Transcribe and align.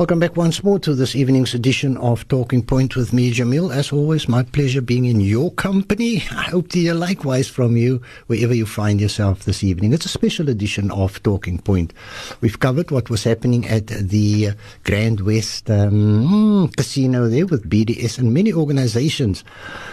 Welcome 0.00 0.20
back 0.20 0.34
once 0.34 0.64
more 0.64 0.78
to 0.78 0.94
this 0.94 1.14
evening's 1.14 1.52
edition 1.52 1.98
of 1.98 2.26
Talking 2.28 2.62
Point 2.62 2.96
with 2.96 3.12
me, 3.12 3.34
Jamil. 3.34 3.70
As 3.70 3.92
always, 3.92 4.30
my 4.30 4.42
pleasure 4.42 4.80
being 4.80 5.04
in 5.04 5.20
your 5.20 5.52
company. 5.52 6.22
I 6.30 6.44
hope 6.44 6.68
to 6.68 6.78
hear 6.78 6.94
likewise 6.94 7.48
from 7.48 7.76
you 7.76 8.00
wherever 8.26 8.54
you 8.54 8.64
find 8.64 8.98
yourself 8.98 9.44
this 9.44 9.62
evening. 9.62 9.92
It's 9.92 10.06
a 10.06 10.08
special 10.08 10.48
edition 10.48 10.90
of 10.90 11.22
Talking 11.22 11.58
Point. 11.58 11.92
We've 12.40 12.58
covered 12.58 12.90
what 12.90 13.10
was 13.10 13.24
happening 13.24 13.68
at 13.68 13.88
the 13.88 14.52
Grand 14.84 15.20
West 15.20 15.70
um, 15.70 16.70
Casino 16.78 17.28
there 17.28 17.44
with 17.44 17.68
BDS 17.68 18.18
and 18.18 18.32
many 18.32 18.54
organizations 18.54 19.44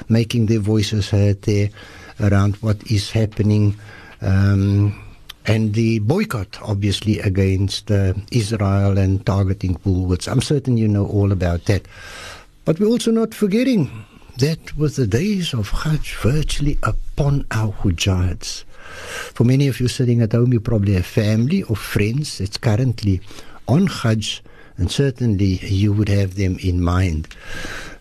making 0.07 0.45
their 0.45 0.59
voices 0.59 1.09
heard 1.09 1.41
there 1.41 1.69
around 2.21 2.55
what 2.61 2.89
is 2.89 3.11
happening. 3.11 3.75
Um, 4.21 5.03
and 5.47 5.73
the 5.73 5.99
boycott, 5.99 6.61
obviously, 6.61 7.19
against 7.19 7.89
uh, 7.89 8.13
Israel 8.31 8.97
and 8.97 9.25
targeting 9.25 9.75
Woolworths. 9.77 10.29
I'm 10.29 10.41
certain 10.41 10.75
you 10.75 10.89
know 10.89 11.07
all 11.07 11.31
about 11.31 11.65
that. 11.65 11.87
But 12.65 12.81
we're 12.81 12.87
also 12.87 13.11
not 13.11 13.33
forgetting 13.33 13.89
that 14.39 14.75
with 14.77 14.97
the 14.97 15.07
days 15.07 15.53
of 15.53 15.69
Hajj 15.69 16.15
virtually 16.15 16.77
upon 16.83 17.45
our 17.51 17.71
Hujjads. 17.71 18.65
For 19.33 19.45
many 19.45 19.69
of 19.69 19.79
you 19.79 19.87
sitting 19.87 20.21
at 20.21 20.33
home, 20.33 20.51
you 20.51 20.59
probably 20.59 20.95
have 20.95 21.05
family 21.05 21.63
or 21.63 21.77
friends 21.77 22.39
that's 22.39 22.57
currently 22.57 23.21
on 23.69 23.87
Hajj, 23.87 24.43
and 24.75 24.91
certainly 24.91 25.59
you 25.65 25.93
would 25.93 26.09
have 26.09 26.35
them 26.35 26.57
in 26.61 26.81
mind. 26.81 27.29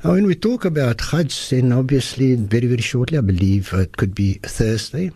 Now, 0.02 0.12
when 0.12 0.26
we 0.26 0.34
talk 0.34 0.64
about 0.64 1.00
Hajj, 1.00 1.50
then 1.50 1.72
obviously, 1.72 2.34
very, 2.34 2.66
very 2.66 2.82
shortly, 2.82 3.18
I 3.18 3.20
believe 3.20 3.72
it 3.72 3.96
could 3.96 4.16
be 4.16 4.34
Thursday 4.42 5.12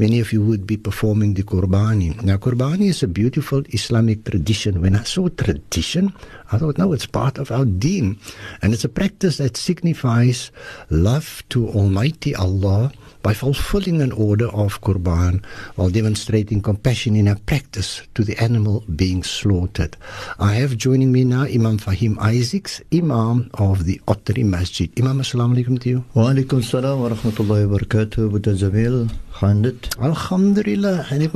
many 0.00 0.18
of 0.18 0.32
you 0.32 0.40
would 0.40 0.66
be 0.66 0.78
performing 0.78 1.34
the 1.34 1.42
Qurbani. 1.42 2.16
Now, 2.22 2.38
Qurbani 2.38 2.88
is 2.88 3.02
a 3.02 3.06
beautiful 3.06 3.62
Islamic 3.68 4.24
tradition. 4.24 4.80
When 4.80 4.96
I 4.96 5.04
saw 5.04 5.28
tradition, 5.28 6.14
I 6.50 6.56
thought, 6.56 6.78
no, 6.78 6.94
it's 6.94 7.04
part 7.04 7.36
of 7.36 7.52
our 7.52 7.66
deen. 7.66 8.18
And 8.62 8.72
it's 8.72 8.84
a 8.84 8.88
practice 8.88 9.36
that 9.36 9.58
signifies 9.58 10.50
love 10.88 11.44
to 11.50 11.68
Almighty 11.68 12.34
Allah 12.34 12.90
by 13.22 13.34
fulfilling 13.34 14.00
an 14.02 14.12
order 14.12 14.48
of 14.48 14.80
Qurban 14.80 15.44
while 15.76 15.90
demonstrating 15.90 16.60
compassion 16.60 17.16
in 17.16 17.28
our 17.28 17.36
practice 17.36 18.02
to 18.14 18.24
the 18.24 18.36
animal 18.38 18.84
being 18.96 19.22
slaughtered. 19.22 19.96
I 20.38 20.54
have 20.54 20.76
joining 20.76 21.12
me 21.12 21.24
now 21.24 21.42
Imam 21.42 21.78
Fahiem 21.78 22.18
Isaacs, 22.18 22.80
Imam 22.92 23.50
of 23.54 23.84
the 23.84 24.00
Ottery 24.08 24.44
Masjid. 24.44 24.90
Imam, 24.98 25.18
assalamu 25.20 25.56
alaikum 25.62 25.80
to 25.80 25.88
you. 25.88 26.04
Wa 26.14 26.30
alaikum 26.32 26.62
salam 26.64 27.02
wa 27.02 27.08
rahmatullahi 27.10 27.68
wa 27.68 27.78
barakatuh. 27.78 28.30
Boeta 28.30 28.56
Jamil, 28.56 29.10
Khandit. 29.34 29.98
Alhamdulillah. 30.02 31.06
And 31.10 31.22
it 31.22 31.32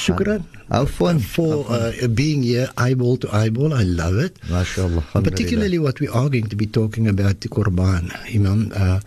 shukran. 0.00 0.44
Afwan. 0.70 1.20
For 1.20 1.66
uh, 1.68 2.08
being 2.08 2.42
here 2.42 2.68
eyeball 2.76 3.16
to 3.18 3.34
eyeball. 3.34 3.74
I 3.74 3.82
love 3.82 4.16
it. 4.16 4.40
MashaAllah. 4.42 5.24
Particularly 5.24 5.78
what 5.78 6.00
we 6.00 6.08
are 6.08 6.28
going 6.28 6.48
to 6.48 6.56
be 6.56 6.66
talking 6.66 7.08
about 7.08 7.40
the 7.40 7.48
Qurban, 7.48 8.10
Imam. 8.34 8.72
Uh, 8.74 9.00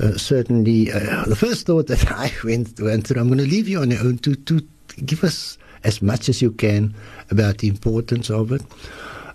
uh, 0.00 0.16
certainly, 0.18 0.92
uh, 0.92 1.24
the 1.24 1.36
first 1.36 1.66
thought 1.66 1.86
that 1.86 2.10
I 2.24 2.32
went, 2.44 2.78
went 2.80 3.06
through, 3.06 3.20
I'm 3.20 3.28
going 3.28 3.38
to 3.38 3.46
leave 3.46 3.68
you 3.68 3.80
on 3.80 3.90
your 3.90 4.00
own 4.00 4.18
to, 4.18 4.34
to 4.34 4.60
give 5.04 5.24
us 5.24 5.58
as 5.84 6.02
much 6.02 6.28
as 6.28 6.42
you 6.42 6.50
can 6.50 6.94
about 7.30 7.58
the 7.58 7.68
importance 7.68 8.30
of 8.30 8.52
it 8.52 8.62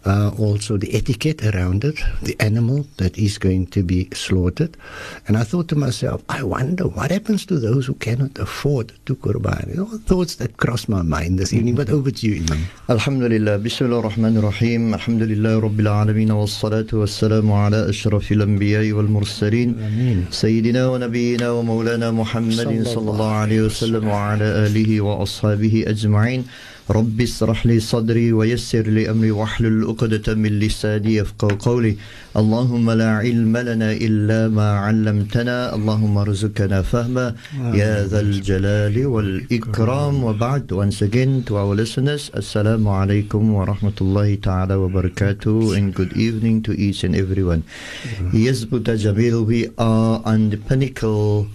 uh, 0.05 0.31
also 0.39 0.77
the 0.77 0.93
etiquette 0.95 1.43
around 1.45 1.83
it, 1.83 1.99
the 2.21 2.35
animal 2.39 2.85
that 2.97 3.17
is 3.17 3.37
going 3.37 3.67
to 3.67 3.83
be 3.83 4.09
slaughtered. 4.13 4.75
And 5.27 5.37
I 5.37 5.43
thought 5.43 5.67
to 5.69 5.75
myself, 5.75 6.23
I 6.29 6.43
wonder 6.43 6.87
what 6.87 7.11
happens 7.11 7.45
to 7.47 7.59
those 7.59 7.85
who 7.85 7.93
cannot 7.95 8.37
afford 8.39 8.93
to 9.05 9.15
qurban. 9.15 9.77
All 9.77 9.97
thoughts 9.99 10.35
that 10.35 10.57
crossed 10.57 10.89
my 10.89 11.01
mind 11.01 11.37
this 11.39 11.53
evening, 11.53 11.75
but 11.75 11.89
over 11.89 12.11
to 12.11 12.27
you, 12.27 12.43
Imam. 12.43 12.65
Alhamdulillah, 12.89 13.59
Bismillah 13.59 13.97
ar-Rahman 13.97 14.37
ar-Rahim, 14.37 14.93
Alhamdulillah 14.93 15.61
Rabbil 15.61 15.87
Alameen, 15.87 16.29
wa 16.29 16.45
salatu 16.45 16.99
wa 16.99 17.05
salamu 17.05 17.51
ala 17.65 17.89
ashraf 17.89 18.31
al-anbiya 18.31 18.93
wal 18.95 19.05
mursaleen, 19.05 19.75
Sayyidina 20.29 20.89
wa 20.91 20.97
Nabiyyina 20.97 21.55
wa 21.55 21.61
Mawlana 21.61 22.13
Muhammadin 22.13 22.83
sallallahu 22.83 23.45
alayhi 23.45 23.63
wa 23.63 23.69
sallam 23.69 24.03
wa 24.05 24.33
ala 24.33 24.67
alihi 24.67 25.01
wa 25.01 25.17
ashabihi 25.19 25.87
ajma'in. 25.87 26.45
رب 26.91 27.21
اشرح 27.21 27.65
لي 27.65 27.79
صدري 27.79 28.33
ويسر 28.33 28.87
لي 28.87 29.09
أمري 29.09 29.31
واحلل 29.31 29.83
عقدة 29.87 30.35
من 30.35 30.59
لساني 30.59 31.15
يفقهوا 31.15 31.57
قولي. 31.59 31.95
اللهم 32.37 32.91
لا 32.91 33.09
علم 33.23 33.57
لنا 33.57 33.91
إلا 33.91 34.47
ما 34.47 34.69
علمتنا. 34.85 35.75
اللهم 35.75 36.17
ارزقنا 36.17 36.81
فهما. 36.81 37.35
يا 37.73 38.07
ذا 38.07 38.19
الجلال 38.19 39.05
والإكرام. 39.05 40.23
وبعد 40.23 40.73
once 40.73 41.01
again 41.01 41.43
to 41.47 41.55
our 41.55 41.75
listeners 41.75 42.35
السلام 42.35 42.87
عليكم 42.87 43.53
ورحمة 43.53 43.97
الله 44.01 44.35
تعالى 44.35 44.75
وبركاته. 44.75 45.75
And 45.77 45.93
good 45.93 46.13
evening 46.17 46.61
to 46.61 46.71
each 46.73 47.03
and 47.03 47.15
everyone. 47.15 47.63
Yes 48.33 48.65
Buddha 48.65 48.97
Jamil 48.97 49.45
we 49.45 49.69
are 49.77 50.21
on 50.25 50.49
the 50.49 50.57
pinnacle 50.57 51.47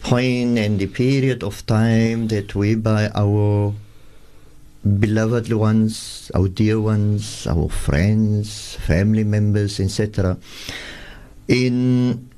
point 0.00 0.58
and 0.58 0.78
the 0.78 0.86
period 0.86 1.42
of 1.42 1.66
time 1.66 2.28
that 2.28 2.54
we 2.54 2.74
by 2.74 3.10
our 3.14 3.74
beloved 4.82 5.52
ones, 5.52 6.30
our 6.34 6.48
dear 6.48 6.80
ones, 6.80 7.46
our 7.46 7.68
friends, 7.68 8.76
family 8.82 9.24
members, 9.24 9.78
etc. 9.78 10.36
In 11.48 12.28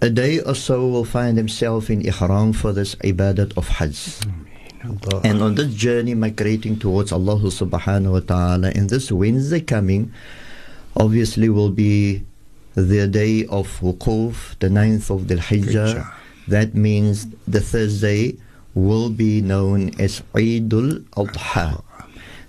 a 0.00 0.10
day 0.10 0.40
or 0.40 0.54
so 0.54 0.86
will 0.86 1.04
find 1.04 1.36
themselves 1.36 1.90
in 1.90 2.02
ihram 2.02 2.52
for 2.52 2.72
this 2.72 2.94
ibadat 2.96 3.56
of 3.56 3.68
Hajj. 3.68 4.20
And 5.24 5.42
on 5.42 5.54
this 5.56 5.74
journey 5.74 6.14
migrating 6.14 6.78
towards 6.78 7.10
Allah 7.10 7.40
subhanahu 7.40 8.12
wa 8.12 8.20
ta'ala, 8.20 8.70
in 8.72 8.86
this 8.86 9.10
Wednesday 9.10 9.60
coming, 9.60 10.12
obviously 10.94 11.48
will 11.48 11.70
be 11.70 12.22
the 12.74 13.08
day 13.08 13.44
of 13.46 13.66
Wukuf, 13.80 14.56
the 14.60 14.70
ninth 14.70 15.10
of 15.10 15.26
the 15.26 15.34
Hijjah. 15.34 16.06
That 16.46 16.74
means 16.74 17.26
the 17.48 17.60
Thursday 17.60 18.38
will 18.74 19.10
be 19.10 19.40
known 19.40 19.90
as 19.98 20.22
Eidul 20.34 21.04
Adha. 21.16 21.82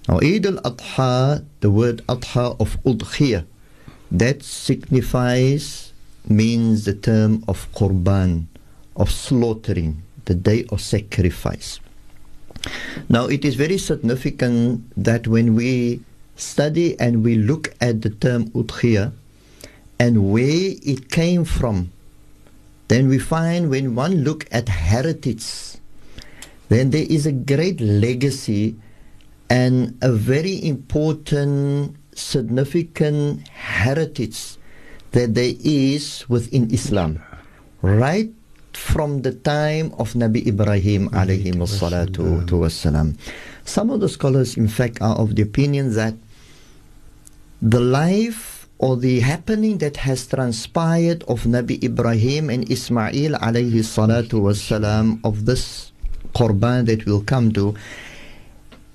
Now, 0.08 0.20
Eidul 0.20 0.62
Adha, 0.62 1.46
the 1.62 1.72
word 1.72 2.02
Adha 2.08 2.60
of 2.60 2.82
Udhiyah, 2.84 3.46
that 4.12 4.44
signifies, 4.44 5.94
means 6.28 6.86
the 6.86 6.94
term 6.94 7.44
of 7.48 7.72
Qurban, 7.74 8.46
of 8.96 9.12
slaughtering, 9.12 10.02
the 10.26 10.36
day 10.36 10.66
of 10.70 10.82
sacrifice. 10.82 11.80
Now, 13.08 13.26
it 13.26 13.46
is 13.46 13.56
very 13.56 13.78
significant 13.78 14.84
that 14.98 15.28
when 15.28 15.56
we 15.56 16.02
study 16.36 17.00
and 17.00 17.24
we 17.24 17.36
look 17.36 17.74
at 17.80 18.02
the 18.02 18.10
term 18.10 18.50
Udhiyah 18.52 19.14
and 20.00 20.32
where 20.32 20.76
it 20.84 21.10
came 21.10 21.46
from, 21.46 21.92
then 22.88 23.08
we 23.08 23.20
find 23.20 23.70
when 23.70 23.96
one 23.96 24.24
look 24.24 24.48
at 24.52 24.68
heritage 24.70 25.79
then 26.70 26.90
there 26.90 27.06
is 27.10 27.26
a 27.26 27.34
great 27.34 27.82
legacy 27.82 28.78
and 29.50 29.98
a 30.02 30.14
very 30.14 30.62
important, 30.64 31.98
significant 32.14 33.48
heritage 33.50 34.58
that 35.12 35.34
there 35.34 35.54
is 35.60 36.30
within 36.30 36.70
Islam. 36.70 37.18
Right 37.82 38.30
from 38.74 39.22
the 39.26 39.34
time 39.34 39.92
of 39.98 40.14
Nabi 40.14 40.46
Ibrahim 40.46 41.10
alayhi 41.10 41.58
salatu 41.58 42.46
wasalam. 42.48 43.18
Some 43.66 43.90
of 43.90 44.00
the 44.00 44.10
scholars, 44.10 44.56
in 44.56 44.68
fact, 44.68 45.02
are 45.02 45.18
of 45.18 45.36
the 45.36 45.42
opinion 45.42 45.94
that 45.96 46.14
the 47.62 47.80
life 47.82 48.70
or 48.78 48.96
the 48.96 49.20
happening 49.20 49.80
that 49.80 49.98
has 49.98 50.26
transpired 50.28 51.24
of 51.28 51.44
Nabi 51.44 51.84
Ibrahim 51.84 52.50
and 52.50 52.70
Ismail 52.72 53.36
alayhi 53.42 53.84
salatu 53.84 54.40
wasalam 54.48 55.20
of 55.26 55.46
this 55.46 55.92
Qurban 56.34 56.86
that 56.86 57.06
we'll 57.06 57.24
come 57.24 57.52
to, 57.54 57.76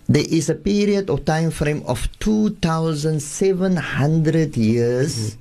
there 0.08 0.24
is 0.28 0.50
a 0.50 0.54
period 0.54 1.08
of 1.08 1.24
time 1.24 1.50
frame 1.50 1.82
of 1.86 2.06
2,700 2.20 4.56
years 4.56 5.38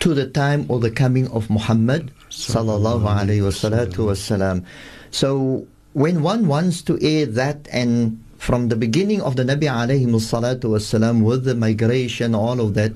to 0.00 0.14
the 0.14 0.26
time 0.28 0.66
of 0.70 0.82
the 0.82 0.90
coming 0.90 1.26
of 1.28 1.48
Muhammad 1.48 2.10
sallallahu 2.30 3.08
alayhi 3.08 3.40
wasallam. 3.40 4.64
So 5.10 5.66
when 5.94 6.22
one 6.22 6.46
wants 6.46 6.82
to 6.82 6.96
add 6.96 7.34
that 7.34 7.66
and 7.72 8.22
from 8.36 8.68
the 8.68 8.76
beginning 8.76 9.22
of 9.22 9.36
the 9.36 9.42
Nabi 9.42 9.64
alayhi 9.64 10.06
salatu 10.06 10.64
wasalam 10.76 11.24
with 11.24 11.44
the 11.44 11.54
migration, 11.54 12.34
all 12.34 12.60
of 12.60 12.74
that, 12.74 12.92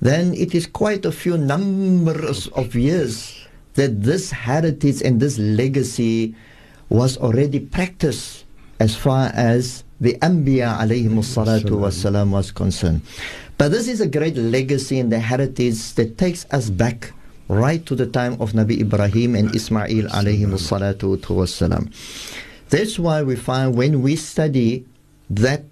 then 0.00 0.34
it 0.34 0.54
is 0.54 0.66
quite 0.66 1.04
a 1.04 1.12
few 1.12 1.38
numbers 1.38 2.48
of 2.48 2.74
years 2.74 3.46
that 3.74 4.02
this 4.02 4.30
heritage 4.30 5.02
and 5.02 5.20
this 5.20 5.38
legacy 5.38 6.34
was 6.88 7.16
already 7.16 7.60
practiced 7.60 8.44
as 8.78 8.94
far 8.94 9.30
as 9.34 9.84
the 10.00 10.14
Anbiya 10.20 10.78
alayhi 10.78 11.08
salatu 11.08 11.80
wasalam 11.80 12.30
was 12.30 12.50
concerned. 12.50 13.00
But 13.58 13.70
this 13.72 13.88
is 13.88 14.00
a 14.00 14.06
great 14.06 14.36
legacy 14.36 14.98
and 14.98 15.10
the 15.10 15.18
heritage 15.18 15.94
that 15.94 16.18
takes 16.18 16.44
us 16.52 16.68
back 16.68 17.12
right 17.48 17.84
to 17.86 17.94
the 17.94 18.06
time 18.06 18.34
of 18.40 18.52
Nabi 18.52 18.80
Ibrahim 18.80 19.34
and 19.34 19.54
Ismail 19.54 20.08
salatu 20.10 21.16
wasalam. 21.16 21.92
That's 22.68 22.98
why 22.98 23.22
we 23.22 23.36
find 23.36 23.74
when 23.74 24.02
we 24.02 24.16
study 24.16 24.84
that 25.30 25.64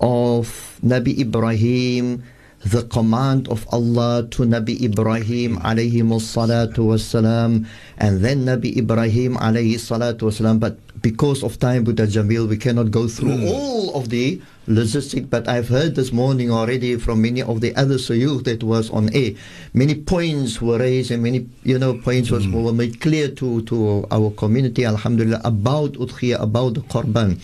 of 0.00 0.78
Nabi 0.84 1.18
Ibrahim, 1.18 2.22
the 2.64 2.82
command 2.84 3.48
of 3.48 3.66
Allah 3.72 4.26
to 4.30 4.42
Nabi 4.42 4.82
Ibrahim 4.82 5.58
alayhi 5.58 6.02
salatu 6.02 6.90
wasalam, 6.90 7.66
and 7.98 8.24
then 8.24 8.44
Nabi 8.44 8.76
Ibrahim 8.76 9.36
alayhi 9.36 9.74
salatu 9.78 10.22
wasalam. 10.28 10.58
But 10.58 10.76
because 11.00 11.42
of 11.44 11.58
time, 11.58 11.84
Boeta 11.86 12.06
Jamil, 12.06 12.48
we 12.48 12.56
cannot 12.56 12.90
go 12.90 13.06
through 13.06 13.38
Mm. 13.38 13.48
all 13.50 13.94
of 13.94 14.08
the 14.08 14.40
logistic. 14.68 15.28
But 15.28 15.48
I've 15.48 15.68
heard 15.68 15.94
this 15.94 16.12
morning 16.12 16.50
already 16.50 16.96
from 16.96 17.22
many 17.22 17.42
of 17.42 17.60
the 17.60 17.74
other 17.74 17.96
suyukh 17.96 18.44
that 18.44 18.62
was 18.62 18.90
on 18.90 19.12
air. 19.14 19.32
Many 19.74 19.94
points 19.96 20.60
were 20.60 20.78
raised 20.78 21.10
and 21.10 21.22
many, 21.22 21.48
you 21.64 21.78
know, 21.78 21.94
points 21.94 22.30
was, 22.30 22.46
mm. 22.46 22.62
were 22.62 22.72
made 22.72 23.00
clear 23.00 23.28
to, 23.28 23.62
to 23.62 24.06
our 24.10 24.30
community, 24.30 24.84
alhamdulillah, 24.84 25.40
about 25.44 25.92
udhiyah, 25.94 26.40
about 26.40 26.74
the 26.74 26.80
Qurban. 26.82 27.40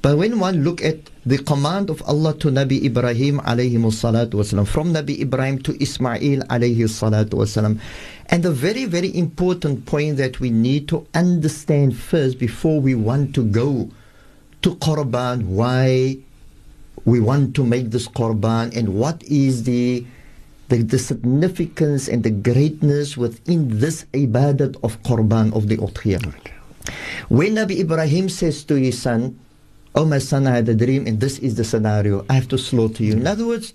But 0.00 0.16
when 0.16 0.38
one 0.38 0.64
look 0.64 0.82
at 0.82 0.98
the 1.26 1.38
command 1.38 1.90
of 1.90 2.00
Allah 2.06 2.32
to 2.38 2.48
Nabi 2.48 2.84
Ibrahim 2.84 3.40
alayhi 3.40 3.76
salatu 3.76 4.34
wasalam, 4.34 4.66
from 4.66 4.94
Nabi 4.94 5.20
Ibrahim 5.20 5.60
to 5.62 5.82
Ismail 5.82 6.40
alayhi 6.48 6.88
salatu 6.88 7.34
wasalam, 7.34 7.80
and 8.30 8.42
the 8.42 8.52
very, 8.52 8.84
very 8.84 9.14
important 9.16 9.86
point 9.86 10.16
that 10.18 10.38
we 10.38 10.50
need 10.50 10.88
to 10.88 11.06
understand 11.14 11.96
first 11.96 12.38
before 12.38 12.80
we 12.80 12.94
want 12.94 13.34
to 13.34 13.44
go 13.44 13.90
to 14.62 14.74
Qurban, 14.76 15.44
why 15.46 16.18
we 17.04 17.20
want 17.20 17.54
to 17.56 17.64
make 17.64 17.90
this 17.90 18.08
Qurban 18.08 18.74
and 18.76 18.94
what 18.94 19.22
is 19.24 19.64
the, 19.64 20.04
the, 20.68 20.82
the 20.82 20.98
significance 20.98 22.08
and 22.08 22.22
the 22.22 22.30
greatness 22.30 23.16
within 23.16 23.78
this 23.78 24.04
ibadat 24.12 24.76
of 24.82 25.02
Qurban 25.02 25.54
of 25.54 25.68
the 25.68 25.76
Udhiyah. 25.76 26.34
When 27.28 27.56
Nabi 27.56 27.80
Ibrahim 27.80 28.28
says 28.28 28.64
to 28.64 28.74
his 28.74 29.00
son, 29.00 29.38
Oh 29.94 30.04
my 30.04 30.18
son, 30.18 30.46
I 30.46 30.56
had 30.56 30.68
a 30.68 30.74
dream 30.74 31.06
and 31.06 31.18
this 31.20 31.38
is 31.38 31.56
the 31.56 31.64
scenario. 31.64 32.24
I 32.30 32.34
have 32.34 32.48
to 32.48 32.58
slaughter 32.58 33.02
you. 33.02 33.14
In 33.14 33.26
other 33.26 33.46
words, 33.46 33.74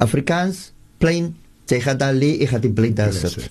Afrikaans, 0.00 0.72
plain, 0.98 1.36
jy 1.68 1.78
gaan 1.84 1.98
daar 2.00 2.16
lê, 2.16 2.40
ek 2.42 2.54
gaan 2.54 2.64
die 2.64 2.72
blik 2.72 2.96
daar 2.98 3.12
sit. 3.14 3.50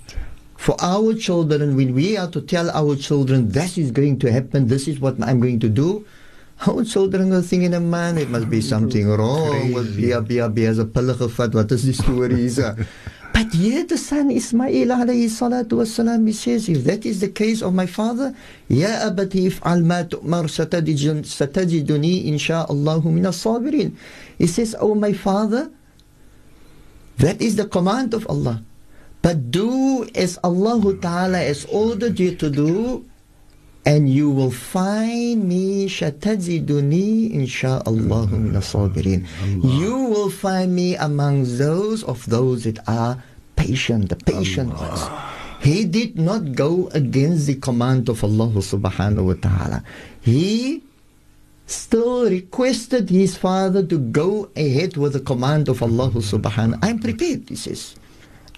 For 0.59 0.75
our 0.83 1.13
children, 1.15 1.75
when 1.77 1.93
we 1.95 2.17
are 2.17 2.27
to 2.31 2.41
tell 2.41 2.69
our 2.71 2.97
children 2.99 3.47
this 3.53 3.77
is 3.77 3.91
going 3.91 4.19
to 4.19 4.31
happen, 4.31 4.67
this 4.67 4.89
is 4.89 4.99
what 4.99 5.15
I'm 5.23 5.39
going 5.39 5.59
to 5.63 5.69
do, 5.69 6.03
our 6.67 6.83
children 6.83 7.31
are 7.33 7.41
thinking, 7.41 7.73
a 7.73 7.79
man, 7.79 8.17
it 8.17 8.29
must 8.29 8.49
be 8.49 8.61
something 8.61 9.07
wrong 9.07 9.71
Bia 9.95 10.21
Bia 10.21 10.49
Bia 10.49 10.69
as 10.69 10.79
a 10.79 10.85
pille 10.85 11.13
gevat. 11.15 11.53
What 11.53 11.71
is 11.71 11.85
die 11.85 11.91
story 11.91 12.49
hier? 12.49 12.75
But 13.33 13.53
here 13.53 13.85
the 13.85 13.97
son 13.97 14.31
Ismail 14.31 14.87
alayhi 14.89 15.29
salatu 15.29 15.77
wasalam, 15.79 16.25
he 16.27 16.33
says, 16.33 16.67
if 16.67 16.83
that 16.85 17.05
is 17.05 17.21
the 17.21 17.29
case 17.29 17.61
of 17.61 17.73
my 17.73 17.85
father, 17.85 18.35
Ya 18.67 19.07
abati 19.07 19.47
if'al 19.49 19.83
ma 19.85 20.01
tu'mar 20.03 20.45
satajidun- 20.49 21.23
satajiduni 21.23 22.25
insha'Allahu 22.27 23.05
min 23.05 23.27
as-sabirin. 23.27 23.95
He 24.37 24.47
says, 24.47 24.75
oh 24.79 24.95
my 24.95 25.13
father, 25.13 25.69
that 27.17 27.41
is 27.41 27.55
the 27.55 27.67
command 27.67 28.13
of 28.13 28.25
Allah. 28.27 28.63
But 29.21 29.51
do 29.51 30.07
as 30.15 30.39
Allah 30.43 30.81
Ta'ala 30.95 31.37
has 31.37 31.65
ordered 31.65 32.19
you 32.19 32.35
to 32.35 32.49
do, 32.49 33.05
and 33.85 34.09
you 34.09 34.29
will 34.29 34.51
find 34.51 35.47
me 35.47 35.87
shatajiduni 35.87 37.33
insha'Allah 37.35 38.27
mm-hmm. 38.27 38.43
min 38.51 38.55
as-sabirin. 38.55 39.25
You 39.63 39.95
will 40.11 40.29
find 40.29 40.75
me 40.75 40.95
among 40.95 41.57
those 41.57 42.03
of 42.03 42.25
those 42.27 42.63
that 42.65 42.79
are 42.87 43.23
patient, 43.55 44.09
the 44.09 44.15
patient 44.15 44.73
ones. 44.75 45.07
He 45.61 45.83
did 45.83 46.17
not 46.17 46.55
go 46.55 46.87
against 46.93 47.47
the 47.47 47.55
command 47.55 48.07
of 48.07 48.23
Allah 48.23 48.51
subhanahu 48.55 49.25
wa 49.25 49.35
ta'ala. 49.35 49.83
He 50.21 50.83
still 51.67 52.29
requested 52.29 53.09
his 53.09 53.37
father 53.37 53.83
to 53.85 53.99
go 53.99 54.49
ahead 54.55 54.97
with 54.97 55.13
the 55.13 55.19
command 55.19 55.67
of 55.67 55.83
Allah 55.83 56.09
subhanahu. 56.11 56.79
I'm 56.81 56.99
prepared, 56.99 57.49
he 57.49 57.55
says. 57.55 57.95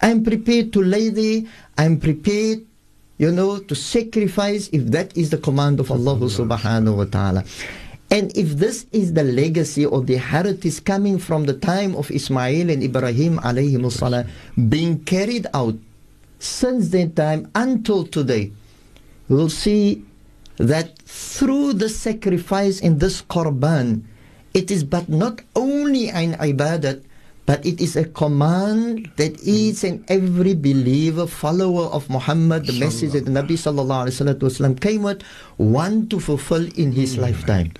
I'm 0.00 0.22
prepared 0.24 0.72
to 0.72 0.82
lay 0.82 1.10
there. 1.10 1.42
I'm 1.76 1.98
prepared, 1.98 2.62
you 3.18 3.30
know, 3.30 3.58
to 3.58 3.74
sacrifice 3.74 4.68
if 4.72 4.86
that 4.86 5.16
is 5.16 5.30
the 5.30 5.38
command 5.38 5.80
of 5.80 5.90
Allah 5.90 6.16
subhanahu 6.16 6.96
wa 6.96 7.04
ta'ala. 7.04 7.44
And 8.10 8.28
if 8.36 8.60
this 8.60 8.84
is 8.92 9.14
the 9.14 9.24
legacy 9.24 9.86
or 9.86 10.02
the 10.02 10.16
heritage 10.16 10.84
coming 10.84 11.18
from 11.18 11.44
the 11.44 11.54
time 11.54 11.96
of 11.96 12.10
Ismail 12.10 12.68
and 12.68 12.82
Ibrahim 12.82 13.38
alayhi 13.38 13.80
salam 13.90 14.28
being 14.68 15.00
carried 15.04 15.46
out 15.54 15.76
since 16.38 16.90
that 16.90 17.16
time 17.16 17.50
until 17.54 18.04
today, 18.04 18.52
we'll 19.28 19.48
see 19.48 20.04
that 20.58 20.98
through 21.08 21.72
the 21.72 21.88
sacrifice 21.88 22.80
in 22.80 22.98
this 22.98 23.22
Qurban, 23.22 24.02
it 24.52 24.70
is 24.70 24.84
but 24.84 25.08
not 25.08 25.40
only 25.56 26.10
an 26.10 26.34
ibadat, 26.34 27.02
but 27.44 27.64
it 27.66 27.80
is 27.80 27.96
a 27.96 28.04
command 28.04 29.10
that 29.16 29.42
each 29.42 29.82
and 29.82 30.04
every 30.08 30.54
believer, 30.54 31.26
follower 31.26 31.86
of 31.90 32.08
Muhammad, 32.08 32.66
the 32.66 32.78
message 32.78 33.12
that 33.12 33.24
the 33.24 33.30
Nabi 33.30 33.58
sallallahu 33.58 34.06
alaihi 34.06 34.38
wasallam 34.38 34.80
came 34.80 35.02
with, 35.02 35.22
want 35.58 36.10
to 36.10 36.20
fulfill 36.20 36.68
in 36.78 36.92
his 36.92 37.18
lifetime. 37.18 37.72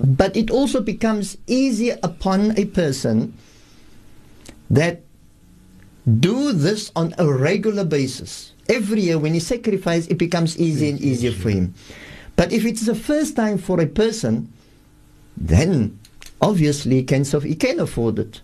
But 0.00 0.36
it 0.36 0.50
also 0.50 0.80
becomes 0.80 1.36
easier 1.46 1.98
upon 2.02 2.58
a 2.58 2.64
person 2.64 3.34
that 4.70 5.02
do 6.18 6.52
this 6.52 6.90
on 6.96 7.14
a 7.18 7.30
regular 7.30 7.84
basis. 7.84 8.52
Every 8.68 9.02
year 9.02 9.18
when 9.18 9.34
he 9.34 9.40
sacrifices, 9.40 10.08
it 10.08 10.18
becomes 10.18 10.58
easier 10.58 10.90
and 10.90 11.00
easier 11.00 11.32
for 11.32 11.50
him. 11.50 11.74
But 12.34 12.52
if 12.52 12.64
it's 12.64 12.86
the 12.86 12.94
first 12.94 13.36
time 13.36 13.58
for 13.58 13.80
a 13.80 13.86
person, 13.86 14.50
then 15.36 15.98
obviously 16.40 16.96
he 16.96 17.02
can, 17.04 17.24
he 17.24 17.54
can 17.54 17.80
afford 17.80 18.18
it. 18.18 18.40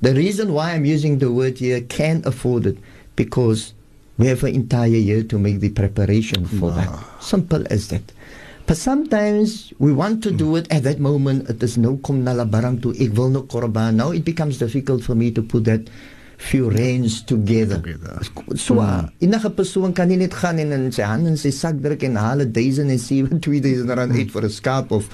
The 0.00 0.14
reason 0.14 0.52
why 0.52 0.72
I'm 0.72 0.84
using 0.84 1.18
the 1.18 1.30
word 1.30 1.58
here, 1.58 1.80
can 1.82 2.22
afford 2.24 2.66
it, 2.66 2.78
because 3.16 3.74
we 4.16 4.26
have 4.26 4.42
an 4.44 4.54
entire 4.54 4.88
year 4.88 5.22
to 5.24 5.38
make 5.38 5.60
the 5.60 5.70
preparation 5.70 6.46
for 6.46 6.70
that. 6.72 6.88
Simple 7.20 7.64
as 7.70 7.88
that. 7.88 8.12
But 8.66 8.76
sometimes 8.76 9.72
we 9.78 9.92
want 9.92 10.22
to 10.22 10.30
do 10.30 10.54
it 10.56 10.70
at 10.70 10.84
that 10.84 11.00
moment. 11.00 11.50
It 11.50 11.62
is 11.62 11.76
no 11.76 11.96
kom 11.96 12.22
na 12.22 12.32
labarang 12.32 12.80
to 12.82 12.94
ek 12.94 13.16
wil 13.18 13.28
no 13.28 13.42
korban. 13.42 13.96
Now 13.96 14.12
it 14.12 14.24
becomes 14.24 14.58
difficult 14.58 15.02
for 15.02 15.14
me 15.14 15.32
to 15.32 15.42
put 15.42 15.64
that 15.64 15.90
few 16.38 16.70
rands 16.70 17.22
together. 17.22 17.82
Together. 17.82 18.22
So, 18.54 18.78
uh, 18.80 19.08
enige 19.20 19.50
persoon 19.56 19.92
kan 19.92 20.08
nie 20.08 20.20
net 20.20 20.36
gaan 20.38 20.60
en 20.62 20.72
in 20.72 20.92
sy 20.92 21.02
hand 21.02 21.26
in 21.26 21.36
sy 21.36 21.50
sak 21.50 21.82
druk 21.82 22.04
en 22.06 22.16
haal 22.16 22.44
1000 22.46 22.94
en 22.94 23.00
7 23.00 23.40
2000 23.42 23.90
rand 23.90 24.14
uit 24.14 24.30
vir 24.30 24.44
'n 24.46 24.54
skaap 24.54 24.92
of 24.92 25.10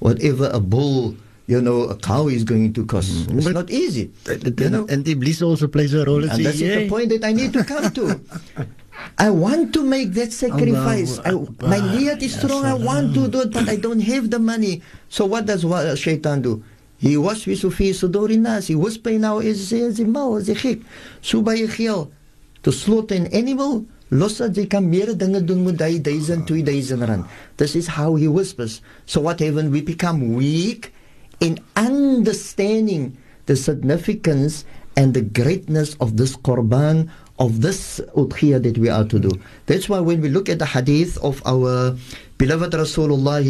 whatever 0.00 0.50
a 0.52 0.60
bull, 0.60 1.14
you 1.46 1.60
know, 1.62 1.82
a 1.84 1.96
cow 1.96 2.26
is 2.28 2.42
going 2.44 2.72
to 2.74 2.84
cost. 2.86 3.10
Mm-hmm. 3.10 3.38
It's 3.38 3.46
But- 3.46 3.54
not 3.54 3.70
easy. 3.70 4.10
You 4.26 4.70
know? 4.70 4.86
And 4.88 5.04
the 5.04 5.14
bliss 5.14 5.42
also 5.42 5.68
plays 5.68 5.94
a 5.94 6.04
role. 6.04 6.24
And 6.28 6.44
that's 6.44 6.58
the 6.58 6.88
point 6.88 7.10
that 7.10 7.24
I 7.24 7.32
need 7.32 7.52
to 7.54 7.64
come 7.64 7.90
to. 7.94 8.20
I 9.18 9.30
want 9.30 9.72
to 9.74 9.84
make 9.84 10.12
that 10.14 10.32
sacrifice. 10.32 11.20
Oh, 11.20 11.22
I, 11.24 11.32
Akbar. 11.36 11.68
my 11.68 11.78
niyat 11.78 12.22
is 12.22 12.34
strong. 12.34 12.64
I 12.64 12.74
want 12.74 13.14
to 13.14 13.28
do 13.28 13.42
it, 13.44 13.52
but 13.52 13.68
I 13.68 13.76
don't 13.76 14.00
have 14.00 14.30
the 14.30 14.38
money. 14.38 14.82
So 15.08 15.26
what 15.26 15.46
does 15.46 15.64
what 15.64 15.84
uh, 15.86 15.94
shaitan 15.94 16.40
do? 16.42 16.64
He 16.96 17.16
waswisu 17.16 17.72
fi 17.72 17.92
suduri 17.92 18.40
nas. 18.40 18.66
He 18.66 18.74
whisper 18.74 19.12
now 19.20 19.38
is 19.38 19.70
is 19.72 20.00
gek. 20.00 20.82
So 21.20 21.42
by 21.42 21.60
to 21.60 22.72
slaughter 22.72 23.14
an 23.14 23.26
animal. 23.36 23.84
Los 24.10 24.38
dat 24.38 24.54
jy 24.54 24.66
kan 24.70 24.86
meer 24.86 25.12
dinge 25.18 25.42
doen 25.42 25.64
met 25.66 25.82
hy 25.82 25.98
1000 25.98 26.46
2000 26.46 27.02
rand. 27.04 27.24
This 27.58 27.74
is 27.74 27.86
how 27.98 28.14
he 28.14 28.28
whispers. 28.28 28.80
So 29.04 29.20
what 29.20 29.40
happen 29.40 29.70
we 29.70 29.82
become 29.82 30.34
weak 30.38 30.94
in 31.40 31.58
understanding 31.76 33.16
the 33.46 33.56
significance 33.56 34.64
and 34.96 35.12
the 35.14 35.22
greatness 35.22 35.94
of 36.00 36.16
this 36.16 36.36
Qurban, 36.36 37.08
of 37.38 37.60
this 37.60 38.00
udhiyah 38.16 38.62
that 38.62 38.78
we 38.78 38.88
are 38.88 39.04
to 39.04 39.18
do. 39.18 39.30
That's 39.66 39.88
why 39.88 40.00
when 40.00 40.20
we 40.20 40.28
look 40.28 40.48
at 40.48 40.58
the 40.58 40.66
hadith 40.66 41.18
of 41.18 41.42
our 41.44 41.94
beloved 42.38 42.72
Rasulullah 42.72 43.44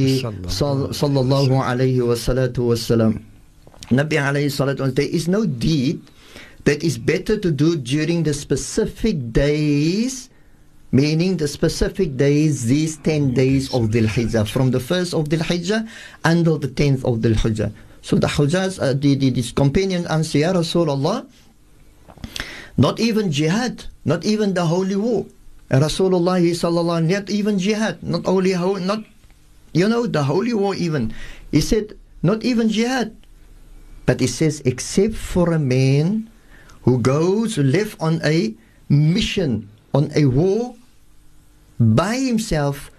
sal- 0.50 0.90
sallallahu 0.90 1.54
alayhi 1.54 2.02
wa 2.02 2.18
salatu 2.18 2.74
wasalam, 2.74 3.22
Nabi 3.94 4.18
alayhi 4.18 4.50
salatu 4.50 4.92
there 4.94 5.06
is 5.06 5.28
no 5.28 5.46
deed 5.46 6.02
that 6.64 6.82
is 6.82 6.98
better 6.98 7.38
to 7.38 7.50
do 7.52 7.76
during 7.76 8.24
the 8.24 8.34
specific 8.34 9.32
days 9.32 10.30
meaning 10.96 11.36
the 11.36 11.46
specific 11.46 12.16
days, 12.16 12.64
these 12.64 12.96
10 13.04 13.34
days 13.36 13.68
of 13.76 13.92
Dhul 13.92 14.08
Hijjah, 14.08 14.48
from 14.48 14.70
the 14.72 14.80
1st 14.80 15.12
of 15.12 15.28
Dhul 15.28 15.44
Hijjah 15.44 15.84
until 16.24 16.56
the 16.56 16.68
10th 16.72 17.04
of 17.04 17.20
Dhul 17.20 17.36
Hijjah. 17.36 17.70
So 18.00 18.16
the 18.16 18.28
Hujjahs, 18.32 18.80
uh, 18.80 18.96
the, 18.96 19.14
the, 19.14 19.28
this 19.28 19.52
companion 19.52 20.06
answer, 20.08 20.38
Ya 20.38 20.56
Rasulullah, 20.56 21.28
not 22.78 22.96
even 22.98 23.30
jihad, 23.30 23.84
not 24.06 24.24
even 24.24 24.54
the 24.54 24.64
holy 24.64 24.96
war. 24.96 25.26
Rasulullah 25.68 26.40
sallallahu 26.40 27.04
not 27.04 27.28
even 27.28 27.58
jihad, 27.58 28.00
not 28.02 28.24
only 28.24 28.52
ho- 28.52 28.78
not 28.78 29.02
you 29.74 29.88
know 29.88 30.06
the 30.06 30.22
holy 30.22 30.54
war 30.54 30.74
even. 30.76 31.12
He 31.50 31.60
said 31.60 31.98
not 32.22 32.44
even 32.44 32.70
jihad, 32.70 33.12
but 34.06 34.20
he 34.20 34.30
says 34.30 34.62
except 34.64 35.18
for 35.18 35.52
a 35.52 35.58
man 35.58 36.30
who 36.86 37.02
goes 37.02 37.58
left 37.58 37.98
on 38.00 38.22
a 38.22 38.54
mission 38.88 39.68
on 39.92 40.12
a 40.14 40.30
war 40.30 40.75
by 41.78 42.16
himself 42.16 42.90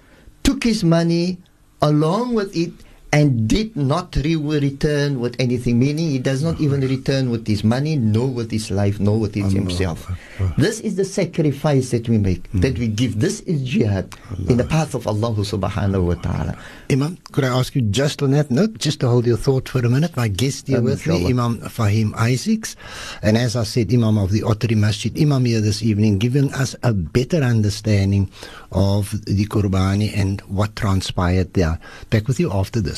took 0.44 0.64
his 0.64 0.84
money 0.84 1.38
along 1.82 2.34
with 2.34 2.56
it 2.56 2.72
and 3.14 3.48
did 3.48 3.76
not 3.76 4.16
re- 4.18 4.36
return 4.36 5.20
with 5.20 5.36
anything, 5.40 5.80
meaning 5.80 6.10
he 6.10 6.20
does 6.20 6.44
not 6.44 6.60
even 6.60 6.82
return 6.82 7.30
with 7.30 7.48
his 7.48 7.64
money, 7.64 7.96
nor 7.96 8.28
with 8.28 8.52
his 8.52 8.70
life, 8.70 9.00
nor 9.00 9.18
with 9.20 9.34
his 9.34 9.54
himself. 9.54 10.12
This 10.58 10.80
is 10.82 10.96
the 10.98 11.06
sacrifice 11.06 11.92
that 11.92 12.10
we 12.10 12.18
make, 12.18 12.52
that 12.54 12.78
we 12.78 12.88
give. 12.88 13.20
This 13.20 13.40
is 13.42 13.64
jihad 13.64 14.14
in 14.50 14.58
the 14.58 14.66
path 14.66 14.94
of 14.94 15.08
Allah 15.08 15.32
subhanahu 15.32 16.04
wa 16.04 16.14
ta'ala. 16.16 16.58
Imam, 16.92 17.18
could 17.32 17.44
I 17.44 17.58
ask 17.58 17.76
you 17.76 17.82
just 17.82 18.22
on 18.22 18.32
that 18.32 18.52
note, 18.52 18.78
just 18.78 19.00
to 19.02 19.08
hold 19.08 19.26
your 19.26 19.38
thought 19.38 19.70
for 19.70 19.80
a 19.80 19.90
minute? 19.90 20.16
My 20.18 20.28
guest 20.28 20.68
here 20.68 20.80
Um, 20.80 20.86
with 20.86 21.08
me. 21.08 21.28
Imam 21.32 21.60
Fahiem 21.62 22.14
Isaacs, 22.16 22.76
and 23.24 23.38
as 23.38 23.56
I 23.56 23.64
said, 23.64 23.94
Imam 23.94 24.18
of 24.18 24.32
the 24.32 24.44
Ottery 24.44 24.76
Masjid, 24.76 25.18
Imam 25.20 25.46
here 25.46 25.62
this 25.62 25.82
evening, 25.82 26.18
giving 26.18 26.54
us 26.54 26.76
a 26.84 26.94
better 26.94 27.42
understanding 27.42 28.30
of 28.72 29.12
the 29.26 29.46
Qurbani 29.46 30.12
and 30.16 30.42
what 30.42 30.76
transpired 30.76 31.54
there. 31.54 31.80
Back 32.10 32.28
with 32.28 32.40
you 32.40 32.52
after 32.52 32.82
this. 32.82 32.97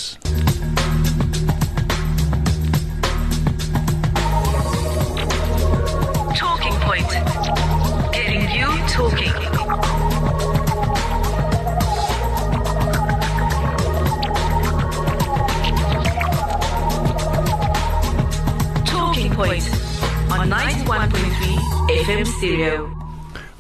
Talking 6.40 6.76
Point. 6.80 7.12
Getting 8.14 8.48
you 8.56 8.68
talking. 8.88 9.34
Talking 18.86 19.32
Point 19.34 19.68
on 20.32 20.48
91.3 20.48 21.12
FM 22.06 22.26
Stereo. 22.26 23.00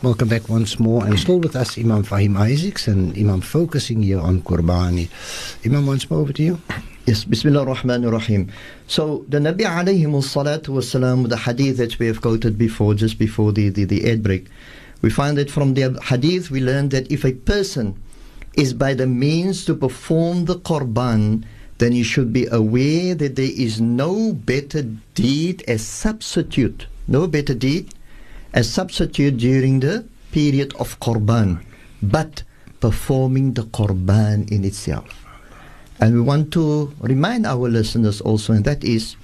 Welcome 0.01 0.29
back 0.29 0.47
once 0.47 0.79
more, 0.79 1.03
and 1.03 1.19
still 1.19 1.39
with 1.39 1.57
us, 1.57 1.77
Imam 1.77 2.05
Fahiem 2.05 2.39
Isaacs, 2.39 2.87
and 2.87 3.11
Imam 3.17 3.41
focusing 3.41 4.01
here 4.01 4.21
on 4.21 4.41
Qurbani. 4.41 5.09
Imam, 5.65 5.85
once 5.85 6.09
more 6.09 6.21
over 6.21 6.31
to 6.31 6.41
you. 6.41 6.61
Yes, 7.05 7.25
Bismillah 7.25 7.61
ar-Rahman 7.61 8.05
ar-Rahim. 8.05 8.49
So 8.87 9.25
the 9.27 9.39
Nabi 9.39 9.61
alayhi 9.61 10.05
salatu 10.05 10.67
wasalam, 10.67 11.27
the 11.27 11.35
hadith 11.35 11.75
that 11.77 11.99
we 11.99 12.07
have 12.07 12.21
quoted 12.21 12.57
before, 12.57 12.93
just 12.93 13.19
before 13.19 13.51
the, 13.51 13.67
the, 13.67 13.83
the 13.83 14.09
ad 14.09 14.23
break, 14.23 14.47
we 15.01 15.09
find 15.09 15.37
that 15.37 15.51
from 15.51 15.73
the 15.73 15.99
hadith 16.01 16.49
we 16.49 16.61
learn 16.61 16.89
that 16.89 17.11
if 17.11 17.25
a 17.25 17.33
person 17.33 18.01
is 18.53 18.73
by 18.73 18.93
the 18.93 19.05
means 19.05 19.65
to 19.65 19.75
perform 19.75 20.45
the 20.45 20.55
Qurban, 20.55 21.43
then 21.79 21.91
you 21.91 22.05
should 22.05 22.31
be 22.31 22.45
aware 22.45 23.13
that 23.15 23.35
there 23.35 23.51
is 23.51 23.81
no 23.81 24.31
better 24.31 24.83
deed 25.13 25.61
as 25.67 25.85
substitute, 25.85 26.87
no 27.07 27.27
better 27.27 27.53
deed 27.53 27.93
as 28.53 28.71
substitute 28.71 29.35
during 29.35 29.81
the 29.81 30.05
period 30.31 30.73
of 30.79 30.97
Qurban, 31.01 31.61
but 32.01 32.43
performing 32.79 33.53
the 33.55 33.63
Qurban 33.63 34.49
in 34.49 34.63
itself. 34.63 35.18
And 35.99 36.15
we 36.15 36.21
want 36.21 36.51
to 36.53 36.93
remind 37.01 37.45
our 37.45 37.67
listeners 37.67 38.21
also, 38.21 38.53
and 38.53 38.63
that 38.65 38.83
is 38.83 39.15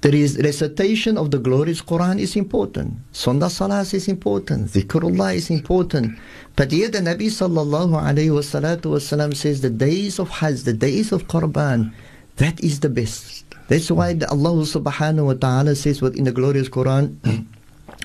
there 0.00 0.14
is 0.14 0.40
recitation 0.40 1.18
of 1.18 1.30
the 1.30 1.38
glorious 1.38 1.82
Quran 1.82 2.18
is 2.18 2.34
important. 2.34 2.94
Sunnah 3.12 3.50
Salah 3.50 3.82
is 3.82 4.08
important. 4.08 4.68
Zikrullah 4.72 5.36
is 5.36 5.50
important. 5.50 6.16
But 6.56 6.72
here 6.72 6.88
the 6.88 7.00
Nabi 7.00 7.28
sallallahu 7.28 8.00
alayhi 8.00 8.32
wa 8.32 8.40
salatu 8.40 9.36
says 9.36 9.60
the 9.60 9.68
days 9.68 10.18
of 10.18 10.30
Hajj, 10.30 10.62
the 10.62 10.72
days 10.72 11.12
of 11.12 11.28
Qurban, 11.28 11.92
that 12.36 12.64
is 12.64 12.80
the 12.80 12.88
best. 12.88 13.44
That's 13.68 13.90
why 13.90 14.16
Allah 14.32 14.64
subhanahu 14.64 15.26
wa 15.26 15.34
ta'ala 15.34 15.76
says 15.76 16.00
within 16.00 16.24
the 16.24 16.32
glorious 16.32 16.70
Quran, 16.70 17.20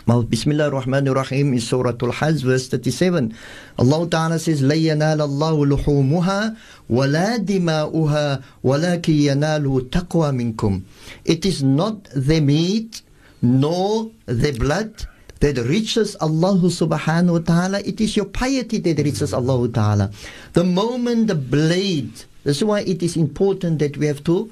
Bismillah 0.07 0.65
ar-Rahman 0.65 1.07
ar-Rahim 1.09 1.53
in 1.53 1.61
Surah 1.61 1.95
Al-Hajj 2.03 2.43
verse 2.43 2.69
37. 2.69 3.33
Allah 3.79 4.09
Ta'ala 4.09 4.39
says, 4.39 4.61
لَن 4.61 4.79
يَنَالَ 4.79 5.21
اللَّهُ 5.23 5.79
لُحُومُهَا 5.79 6.57
وَلَا 6.91 7.37
دِمَاؤُهَا 7.39 8.43
وَلَكِنْ 8.65 9.15
يَنَالُ 9.15 9.91
تَقْوَى 9.91 10.35
مِنْكُمْ 10.35 10.83
It 11.25 11.47
is 11.47 11.63
not 11.63 12.05
the 12.15 12.41
meat 12.41 13.03
nor 13.41 14.11
the 14.27 14.51
blood 14.53 15.07
that 15.41 15.57
reaches 15.59 16.17
Allah 16.21 16.59
subhanahu 16.59 17.33
wa 17.33 17.39
ta'ala. 17.39 17.81
It 17.81 18.01
is 18.01 18.17
your 18.17 18.27
piety 18.27 18.79
that 18.79 18.99
reaches 18.99 19.33
Allah 19.33 19.69
ta'ala. 19.69 20.11
The 20.53 20.65
moment 20.65 21.29
the 21.29 21.35
blade, 21.35 22.25
that's 22.45 22.63
why 22.63 22.81
it 22.81 23.03
is 23.03 23.17
important 23.17 23.79
that 23.79 23.97
we 23.97 24.07
have 24.07 24.25
to 24.25 24.51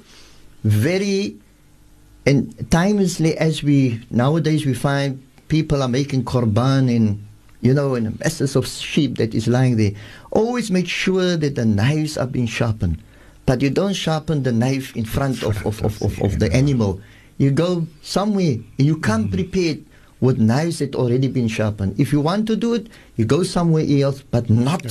very 0.63 1.37
and 2.25 2.53
timely 2.69 3.37
as 3.37 3.63
we 3.63 4.01
nowadays 4.11 4.65
we 4.65 4.73
find 4.73 5.23
people 5.48 5.82
are 5.82 5.88
making 5.88 6.24
korban 6.24 6.90
in 6.90 7.26
you 7.60 7.72
know 7.72 7.94
in 7.94 8.16
masses 8.20 8.56
of 8.56 8.66
sheep 8.66 9.18
that 9.18 9.34
is 9.34 9.48
lying 9.48 9.76
there. 9.76 9.92
Always 10.30 10.70
make 10.70 10.88
sure 10.88 11.36
that 11.36 11.54
the 11.54 11.64
knives 11.64 12.16
are 12.16 12.26
being 12.26 12.46
sharpened. 12.46 13.02
But 13.46 13.60
you 13.60 13.68
don't 13.68 13.92
sharpen 13.92 14.42
the 14.42 14.52
knife 14.52 14.96
in 14.96 15.04
front 15.04 15.42
of, 15.42 15.64
of, 15.66 15.82
of, 15.84 16.00
of, 16.00 16.22
of 16.22 16.38
the 16.38 16.50
animal. 16.52 17.00
You 17.36 17.50
go 17.50 17.86
somewhere 18.00 18.56
you 18.78 18.98
come 18.98 19.28
prepared 19.28 19.84
with 20.24 20.38
knives 20.38 20.78
that 20.80 20.94
already 20.96 21.28
been 21.28 21.48
sharpened 21.48 21.92
if 22.00 22.08
you 22.14 22.20
want 22.20 22.46
to 22.48 22.56
do 22.56 22.72
it 22.72 22.88
you 23.16 23.24
go 23.24 23.42
somewhere 23.44 23.84
else 24.02 24.22
but 24.34 24.48
not 24.48 24.84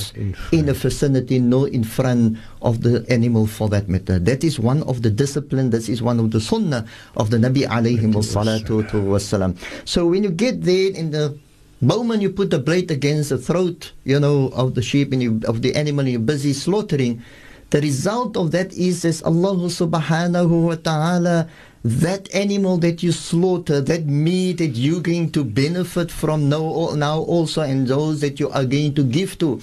in 0.52 0.64
in 0.64 0.68
a 0.68 0.74
vicinity 0.74 1.38
nor 1.38 1.68
in 1.68 1.84
front 1.84 2.38
of 2.62 2.80
the 2.82 3.04
animal 3.12 3.46
for 3.46 3.68
that 3.68 3.88
matter. 3.88 4.18
That 4.18 4.42
is 4.44 4.58
one 4.58 4.82
of 4.84 5.02
the 5.02 5.10
discipline, 5.10 5.70
that 5.70 5.88
is 5.88 6.00
one 6.02 6.18
of 6.18 6.30
the 6.30 6.40
sunnah 6.40 6.86
of 7.16 7.30
the 7.30 7.36
Nabi 7.36 7.68
alayhi 7.68 8.00
salatu 8.24 8.82
wasalam. 8.88 9.56
So 9.84 10.06
when 10.06 10.24
you 10.24 10.30
get 10.30 10.62
there 10.62 10.90
in 10.90 11.10
the 11.10 11.36
moment 11.80 12.22
you 12.22 12.30
put 12.30 12.50
the 12.50 12.58
blade 12.58 12.90
against 12.90 13.28
the 13.28 13.38
throat, 13.38 13.92
you 14.04 14.18
know, 14.18 14.48
of 14.54 14.74
the 14.74 14.82
sheep 14.82 15.12
and 15.12 15.22
you, 15.22 15.40
of 15.46 15.60
the 15.60 15.74
animal 15.76 16.00
and 16.00 16.10
you're 16.12 16.20
busy 16.20 16.52
slaughtering, 16.52 17.22
the 17.70 17.80
result 17.80 18.36
of 18.36 18.52
that 18.52 18.72
is 18.72 19.04
as 19.04 19.20
Allah 19.22 19.56
subhanahu 19.68 20.68
wa 20.72 20.76
ta'ala 20.76 21.48
that 21.84 22.34
animal 22.34 22.78
that 22.78 23.02
you 23.02 23.12
slaughter, 23.12 23.80
that 23.82 24.06
meat 24.06 24.58
that 24.58 24.74
you're 24.74 25.02
going 25.02 25.30
to 25.32 25.44
benefit 25.44 26.10
from 26.10 26.48
now, 26.48 26.94
now 26.96 27.20
also, 27.20 27.60
and 27.60 27.86
those 27.86 28.20
that 28.20 28.40
you 28.40 28.48
are 28.50 28.64
going 28.64 28.94
to 28.94 29.04
give 29.04 29.38
to. 29.38 29.60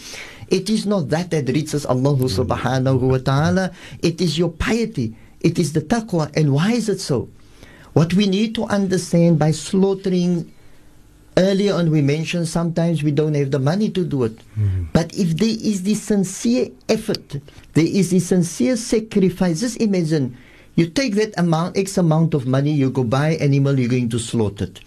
It 0.47 0.69
is 0.69 0.85
not 0.85 1.09
that 1.09 1.31
that 1.31 1.47
reaches 1.47 1.85
Allah 1.85 2.13
mm. 2.13 2.29
subhanahu 2.29 2.99
wa 2.99 3.17
ta'ala. 3.17 3.71
It 4.03 4.21
is 4.21 4.37
your 4.37 4.49
piety. 4.49 5.15
It 5.39 5.57
is 5.57 5.73
the 5.73 5.81
taqwa. 5.81 6.29
And 6.37 6.53
why 6.53 6.73
is 6.73 6.89
it 6.89 6.99
so? 6.99 7.29
What 7.93 8.13
we 8.13 8.27
need 8.27 8.53
to 8.55 8.65
understand 8.65 9.39
by 9.39 9.51
slaughtering 9.51 10.51
Earlier 11.37 11.75
on, 11.75 11.91
we 11.91 12.01
mentioned 12.01 12.49
sometimes 12.49 13.03
we 13.03 13.11
don't 13.11 13.35
have 13.35 13.51
the 13.51 13.59
money 13.59 13.89
to 13.91 14.03
do 14.03 14.23
it. 14.25 14.35
Mm-hmm. 14.59 14.91
But 14.91 15.15
if 15.15 15.37
there 15.37 15.47
is 15.49 15.81
this 15.83 16.03
sincere 16.03 16.67
effort, 16.89 17.39
there 17.73 17.87
is 17.87 18.11
the 18.11 18.19
sincere 18.19 18.75
sacrifice. 18.75 19.61
Just 19.61 19.79
imagine 19.79 20.35
you 20.75 20.87
take 20.87 21.15
that 21.15 21.37
amount, 21.37 21.77
X 21.77 21.97
amount 21.97 22.33
of 22.33 22.47
money, 22.47 22.71
you 22.71 22.89
go 22.89 23.03
buy 23.03 23.35
animal, 23.35 23.77
you're 23.79 23.89
going 23.89 24.09
to 24.09 24.19
slaughter 24.19 24.65
it. 24.65 24.79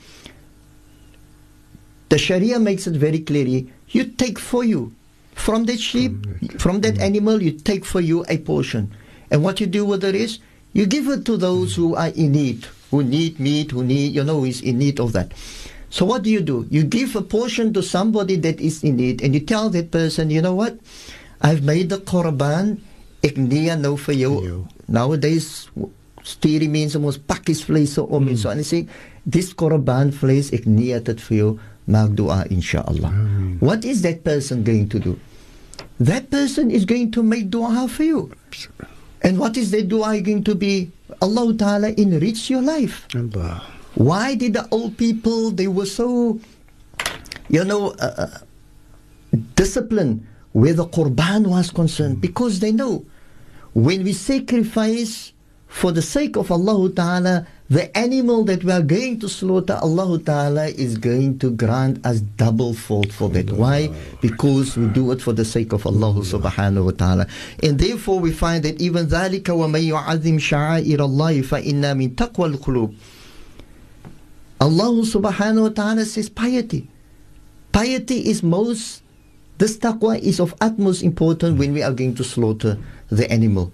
The 2.09 2.19
Sharia 2.19 2.59
makes 2.59 2.87
it 2.87 2.95
very 2.95 3.21
clearly 3.21 3.73
you 3.89 4.05
take 4.05 4.39
for 4.39 4.65
you. 4.65 4.95
From 5.35 5.65
that 5.67 5.81
sheep, 5.81 6.13
mm, 6.13 6.61
from 6.61 6.81
that 6.83 6.95
mm. 6.95 7.03
animal, 7.03 7.43
you 7.43 7.53
take 7.53 7.85
for 7.85 8.01
you 8.01 8.25
a 8.29 8.39
portion. 8.39 8.95
And 9.31 9.43
what 9.43 9.61
you 9.61 9.67
do 9.67 9.85
with 9.85 10.03
the 10.03 10.13
rest, 10.13 10.41
you 10.73 10.87
give 10.87 11.09
it 11.09 11.25
to 11.27 11.37
those 11.37 11.73
mm. 11.73 11.77
who 11.77 11.95
are 11.97 12.09
in 12.09 12.33
need, 12.33 12.67
who 12.91 13.03
need 13.03 13.41
meat, 13.41 13.73
who 13.73 13.83
need, 13.83 14.15
you 14.15 14.23
know, 14.23 14.45
is 14.45 14.61
in 14.63 14.79
need 14.79 15.01
of 15.01 15.13
that. 15.13 15.33
So 15.91 16.05
what 16.05 16.23
do 16.23 16.31
you 16.31 16.41
do? 16.41 16.67
You 16.71 16.83
give 16.83 17.15
a 17.15 17.23
portion 17.23 17.73
to 17.75 17.83
somebody 17.83 18.37
that 18.37 18.61
is 18.61 18.83
in 18.83 18.97
need, 18.97 19.23
and 19.23 19.35
you 19.35 19.41
tell 19.41 19.71
that 19.71 19.91
person, 19.91 20.31
you 20.31 20.43
know 20.43 20.55
what? 20.55 20.79
I've 21.41 21.63
made 21.63 21.91
the 21.91 21.99
korban, 21.99 22.79
ek 23.23 23.39
nou 23.39 23.97
vir 23.97 24.15
jou. 24.15 24.67
Nowadays, 24.89 25.69
stuur 26.25 26.65
die 26.65 26.73
mense 26.73 26.99
ons 26.99 27.21
pakkies 27.21 27.63
vlees 27.69 27.95
so 27.99 28.07
om 28.09 28.29
en 28.33 28.39
so 28.41 28.51
en 28.53 28.61
hy 28.61 28.67
sê 28.67 28.81
dis 29.25 29.53
korban 29.57 30.13
vlees 30.13 30.51
ek 30.57 30.65
nie 30.69 30.97
dit 30.97 31.21
vir 31.29 31.37
jou 31.37 31.51
maak 31.85 32.15
dua 32.17 32.45
inshallah. 32.49 33.13
What 33.61 33.85
is 33.85 34.01
that 34.03 34.25
person 34.25 34.65
going 34.65 34.89
to 34.89 34.99
do? 34.99 35.19
That 36.01 36.31
person 36.31 36.71
is 36.71 36.85
going 36.85 37.13
to 37.13 37.23
make 37.23 37.51
dua 37.51 37.87
for 37.89 38.03
you. 38.03 38.33
And 39.23 39.39
what 39.39 39.57
is 39.57 39.71
that 39.73 39.89
dua 39.89 40.21
going 40.21 40.45
to 40.45 40.55
be? 40.55 40.91
Allah 41.21 41.55
Ta'ala 41.55 41.89
enrich 41.97 42.51
your 42.51 42.63
life. 42.63 43.07
Allah. 43.15 43.63
Why 43.95 44.35
did 44.35 44.55
the 44.55 44.67
old 44.71 44.97
people, 44.99 45.51
they 45.51 45.69
were 45.69 45.87
so, 45.87 46.41
you 47.49 47.65
know, 47.65 47.95
uh, 48.01 48.27
uh, 48.27 48.39
disciplined 49.55 50.27
where 50.53 50.75
the 50.75 50.85
Qurban 50.87 51.47
was 51.47 51.71
concerned? 51.71 52.21
Because 52.21 52.59
they 52.59 52.73
know 52.73 53.07
when 53.74 54.04
we 54.04 54.14
sacrifice 54.14 55.34
for 55.68 55.92
the 55.92 56.02
sake 56.02 56.36
of 56.36 56.52
Allah 56.52 56.90
Ta'ala, 56.90 57.48
the 57.70 57.96
animal 57.96 58.44
that 58.46 58.64
we 58.64 58.72
are 58.72 58.82
going 58.82 59.20
to 59.20 59.30
slaughter, 59.30 59.78
Allah 59.82 60.18
Ta'ala 60.20 60.66
is 60.66 60.98
going 60.98 61.38
to 61.40 61.52
grant 61.52 62.04
us 62.06 62.22
double 62.22 62.74
fault 62.74 63.12
for 63.12 63.30
that. 63.30 63.52
Why? 63.52 63.94
Because 64.20 64.76
we 64.76 64.88
do 64.88 65.12
it 65.12 65.22
for 65.22 65.34
the 65.34 65.46
sake 65.46 65.72
of 65.72 65.86
Allah 65.86 66.14
Subhanahu 66.26 66.86
wa 66.86 66.92
Ta'ala. 66.92 67.28
And 67.62 67.78
therefore 67.78 68.20
we 68.20 68.32
find 68.32 68.66
that 68.66 68.82
even 68.82 69.06
ذَلِكَ 69.06 69.44
وَمَن 69.44 69.88
يُعَظِّمْ 69.88 70.40
شَعَائِرَ 70.42 70.98
اللَّهِ 70.98 71.46
فَإِنَّا 71.46 71.94
مِن 71.94 72.16
تَقْوَى 72.16 72.56
الْقُلُوبِ 72.56 72.96
Allah 74.62 74.92
subhanahu 75.06 75.62
wa 75.62 75.70
ta'ala 75.70 76.04
says 76.04 76.28
piety. 76.30 76.90
Piety 77.72 78.28
is 78.28 78.44
most, 78.44 79.03
this 79.65 79.81
taqwa 79.81 80.21
is 80.21 80.45
of 80.45 80.53
utmost 80.61 81.01
importance 81.01 81.57
when 81.59 81.73
we 81.73 81.81
are 81.81 81.97
going 81.97 82.13
to 82.21 82.23
slaughter 82.23 82.77
the 83.09 83.25
animal. 83.33 83.73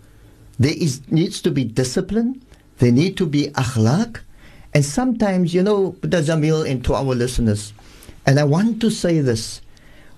There 0.55 0.71
is 0.71 1.03
needs 1.11 1.43
to 1.43 1.51
be 1.51 1.67
discipline, 1.67 2.47
there 2.79 2.95
need 2.95 3.19
to 3.19 3.27
be 3.27 3.51
akhlaq, 3.59 4.23
and 4.71 4.87
sometimes, 4.87 5.51
you 5.51 5.67
know, 5.67 5.99
Brother 5.99 6.23
Jamil 6.23 6.63
and 6.63 6.79
to 6.87 6.95
our 6.95 7.11
listeners, 7.11 7.75
and 8.23 8.39
I 8.39 8.47
want 8.47 8.79
to 8.87 8.89
say 8.95 9.19
this, 9.19 9.67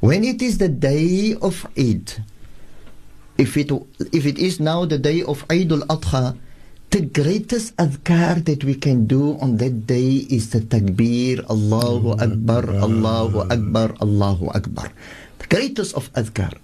when 0.04 0.28
it 0.28 0.44
is 0.44 0.60
the 0.60 0.68
day 0.68 1.40
of 1.40 1.64
Eid, 1.72 2.20
if 3.40 3.56
it 3.56 3.72
if 4.12 4.28
it 4.28 4.36
is 4.36 4.60
now 4.60 4.84
the 4.84 5.00
day 5.00 5.24
of 5.24 5.40
Eid 5.48 5.72
al-Adha, 5.72 6.36
the 6.92 7.00
greatest 7.00 7.72
adhkar 7.80 8.44
that 8.44 8.60
we 8.60 8.76
can 8.76 9.08
do 9.08 9.40
on 9.40 9.56
that 9.56 9.88
day 9.88 10.28
is 10.28 10.52
the 10.52 10.60
takbir, 10.60 11.40
Allahu 11.48 12.12
Akbar, 12.20 12.68
Allahu 12.76 13.48
Akbar, 13.48 13.96
Allahu 14.04 14.52
Akbar. 14.52 14.92
The 15.42 15.56
greatest 15.56 15.94
of 15.94 16.12
adhkar. 16.14 16.54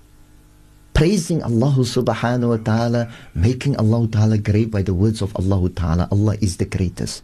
Praising 0.94 1.42
Allah 1.42 1.74
subhanahu 1.78 2.48
wa 2.48 2.60
ta'ala, 2.62 3.12
making 3.34 3.76
Allah 3.76 4.06
ta'ala 4.08 4.38
great 4.38 4.70
by 4.70 4.82
the 4.82 4.94
words 4.94 5.22
of 5.22 5.34
Allah 5.36 5.68
ta'ala. 5.70 6.08
Allah 6.10 6.34
is 6.40 6.56
the 6.58 6.64
greatest. 6.66 7.22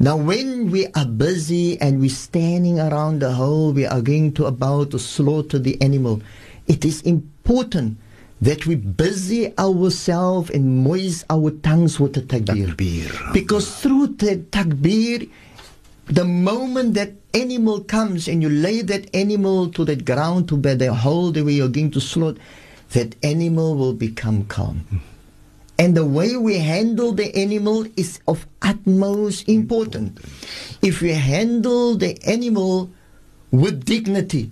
Now, 0.00 0.16
when 0.16 0.70
we 0.70 0.88
are 0.96 1.06
busy 1.06 1.80
and 1.80 2.00
we're 2.00 2.10
standing 2.10 2.80
around 2.80 3.20
the 3.20 3.32
hole, 3.32 3.72
we 3.72 3.86
are 3.86 4.00
going 4.00 4.32
to 4.34 4.46
about 4.46 4.90
to 4.92 4.98
slaughter 4.98 5.58
the 5.58 5.80
animal. 5.80 6.20
It 6.66 6.84
is 6.84 7.02
important 7.02 7.98
that 8.40 8.66
we 8.66 8.74
busy 8.74 9.56
ourselves 9.56 10.50
and 10.50 10.82
moist 10.82 11.24
our 11.30 11.52
tongues 11.62 12.00
with 12.00 12.14
the 12.14 12.22
takbir. 12.22 12.74
Takbir. 12.74 13.32
Because 13.32 13.70
through 13.80 14.18
the 14.18 14.42
takbir, 14.50 15.30
the 16.12 16.24
moment 16.26 16.92
that 16.92 17.10
animal 17.32 17.80
comes 17.80 18.28
and 18.28 18.42
you 18.42 18.48
lay 18.50 18.82
that 18.82 19.08
animal 19.14 19.70
to 19.70 19.82
the 19.82 19.96
ground 19.96 20.46
to 20.46 20.58
bear 20.58 20.74
the 20.74 20.92
hole 20.92 21.32
the 21.32 21.42
way 21.42 21.52
you're 21.52 21.68
going 21.68 21.90
to 21.90 22.00
slaughter, 22.00 22.38
that 22.90 23.16
animal 23.24 23.74
will 23.74 23.94
become 23.94 24.44
calm. 24.44 24.84
And 25.78 25.96
the 25.96 26.04
way 26.04 26.36
we 26.36 26.58
handle 26.58 27.12
the 27.12 27.34
animal 27.34 27.86
is 27.96 28.20
of 28.28 28.46
utmost 28.60 29.48
importance. 29.48 30.20
If 30.82 31.00
we 31.00 31.12
handle 31.12 31.96
the 31.96 32.22
animal 32.24 32.90
with 33.50 33.86
dignity, 33.86 34.50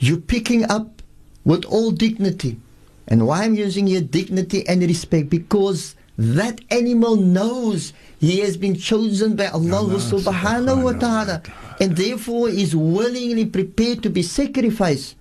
you're 0.00 0.18
picking 0.18 0.68
up 0.68 1.02
with 1.44 1.64
all 1.66 1.92
dignity. 1.92 2.58
And 3.06 3.28
why 3.28 3.44
I'm 3.44 3.54
using 3.54 3.86
here 3.86 4.00
dignity 4.00 4.66
and 4.66 4.82
respect 4.82 5.30
because 5.30 5.94
that 6.18 6.60
animal 6.70 7.14
knows 7.14 7.92
he 8.18 8.40
has 8.40 8.56
been 8.56 8.74
chosen 8.76 9.36
by 9.36 9.46
Allah, 9.48 9.84
Allah 9.84 10.00
subhanahu 10.00 10.82
wa 10.82 10.92
ta'ala 10.92 11.42
and 11.80 11.96
therefore 11.96 12.48
is 12.48 12.74
willingly 12.74 13.44
prepared 13.44 14.02
to 14.02 14.10
be 14.10 14.22
sacrificed 14.22 15.16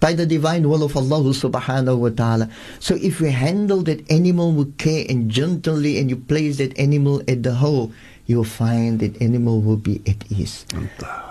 by 0.00 0.12
the 0.12 0.26
divine 0.26 0.68
will 0.68 0.84
of 0.84 0.96
Allah 0.96 1.20
subhanahu 1.32 1.96
wa 1.96 2.12
ta'ala. 2.12 2.48
So 2.80 2.96
if 2.96 3.20
we 3.20 3.30
handle 3.30 3.80
that 3.88 4.04
animal 4.10 4.52
with 4.52 4.76
care 4.76 5.04
and 5.08 5.30
gently 5.30 5.98
and 5.98 6.08
you 6.08 6.16
place 6.16 6.58
that 6.58 6.76
animal 6.78 7.20
at 7.28 7.42
the 7.42 7.54
hole, 7.56 7.92
you 8.26 8.36
will 8.40 8.48
find 8.48 9.00
that 9.00 9.20
animal 9.20 9.60
will 9.60 9.76
be 9.76 10.00
at 10.08 10.24
ease. 10.32 10.64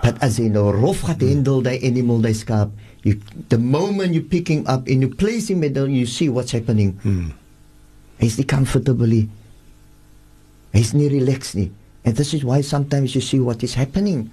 But 0.02 0.18
as 0.22 0.38
jy 0.38 0.46
nou 0.50 0.70
rof 0.74 1.02
gaat 1.06 1.22
handle 1.22 1.62
die 1.62 1.82
animal, 1.82 2.22
die 2.22 2.34
skaap, 2.34 2.70
you, 3.02 3.18
the 3.50 3.58
moment 3.58 4.14
you 4.14 4.22
pick 4.22 4.46
him 4.46 4.62
up 4.66 4.86
and 4.86 5.02
you 5.02 5.10
place 5.10 5.50
him 5.50 5.62
at 5.62 5.74
the, 5.74 5.86
you 5.90 6.06
see 6.06 6.28
what's 6.28 6.54
happening. 6.54 6.98
He's 8.18 8.38
nie 8.38 8.46
comfortably. 8.46 9.28
He's 10.74 10.92
nie 10.92 11.08
relaxed 11.08 11.54
nie. 11.54 11.70
And 12.04 12.18
this 12.18 12.34
is 12.34 12.44
why 12.44 12.60
sometimes 12.60 13.14
you 13.14 13.22
see 13.22 13.40
what 13.40 13.62
is 13.62 13.72
happening. 13.74 14.28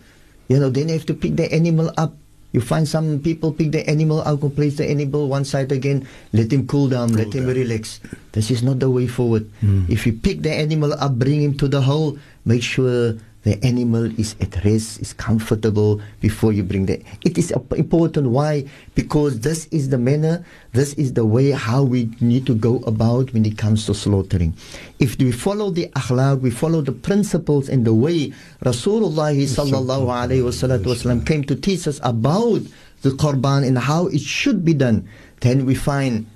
You 0.49 0.59
know, 0.59 0.69
then 0.69 0.89
you 0.89 0.97
have 0.97 1.05
to 1.07 1.13
pick 1.13 1.37
the 1.37 1.47
animal 1.53 1.93
up. 1.95 2.17
You 2.51 2.59
find 2.59 2.83
some 2.83 3.23
people 3.23 3.53
pick 3.53 3.71
the 3.71 3.87
animal 3.87 4.19
out, 4.27 4.43
and 4.43 4.51
place 4.51 4.75
the 4.75 4.83
animal 4.83 5.29
one 5.29 5.45
side 5.45 5.71
again, 5.71 6.03
let 6.33 6.51
him 6.51 6.67
cool 6.67 6.89
down, 6.89 7.15
let 7.15 7.31
him 7.31 7.47
relax. 7.47 8.01
This 8.33 8.51
is 8.51 8.59
not 8.59 8.83
the 8.83 8.91
way 8.91 9.07
forward. 9.07 9.47
Hmm. 9.61 9.87
If 9.87 10.03
you 10.03 10.11
pick 10.11 10.43
the 10.43 10.51
animal 10.51 10.91
up, 10.91 11.15
bring 11.15 11.41
him 11.41 11.55
to 11.63 11.69
the 11.69 11.79
hole, 11.79 12.19
make 12.43 12.61
sure 12.61 13.15
the 13.46 13.64
animal 13.64 14.06
is 14.18 14.34
at 14.40 14.64
rest, 14.64 15.00
is 15.00 15.12
comfortable 15.12 16.00
before 16.20 16.52
you 16.52 16.64
bring 16.64 16.86
the. 16.86 17.00
It 17.24 17.38
is 17.38 17.52
op- 17.52 17.74
important. 17.74 18.30
Why? 18.30 18.66
Because 18.96 19.38
this 19.38 19.66
is 19.66 19.88
the 19.90 19.98
manner, 19.98 20.44
this 20.72 20.94
is 20.94 21.12
the 21.12 21.24
way 21.24 21.52
how 21.52 21.84
we 21.84 22.10
need 22.20 22.44
to 22.46 22.56
go 22.56 22.78
about 22.88 23.32
when 23.32 23.46
it 23.46 23.56
comes 23.56 23.86
to 23.86 23.94
slaughtering. 23.94 24.54
If 24.98 25.16
we 25.18 25.30
follow 25.30 25.70
the 25.70 25.86
akhlaq, 25.94 26.40
we 26.40 26.50
follow 26.50 26.80
the 26.80 26.90
principles 26.90 27.68
and 27.68 27.84
the 27.86 27.94
way 27.94 28.32
Rasulullah 28.64 29.30
sallallahu 29.30 30.10
alaihi 30.10 30.42
wasallam 30.42 31.24
came 31.24 31.44
to 31.44 31.54
teach 31.54 31.86
us 31.86 32.00
about 32.02 32.62
the 33.02 33.10
Qurban 33.10 33.64
and 33.64 33.78
how 33.78 34.08
it 34.08 34.22
should 34.22 34.64
be 34.64 34.74
done, 34.74 35.08
then 35.40 35.66
we 35.66 35.76
find 35.76 36.26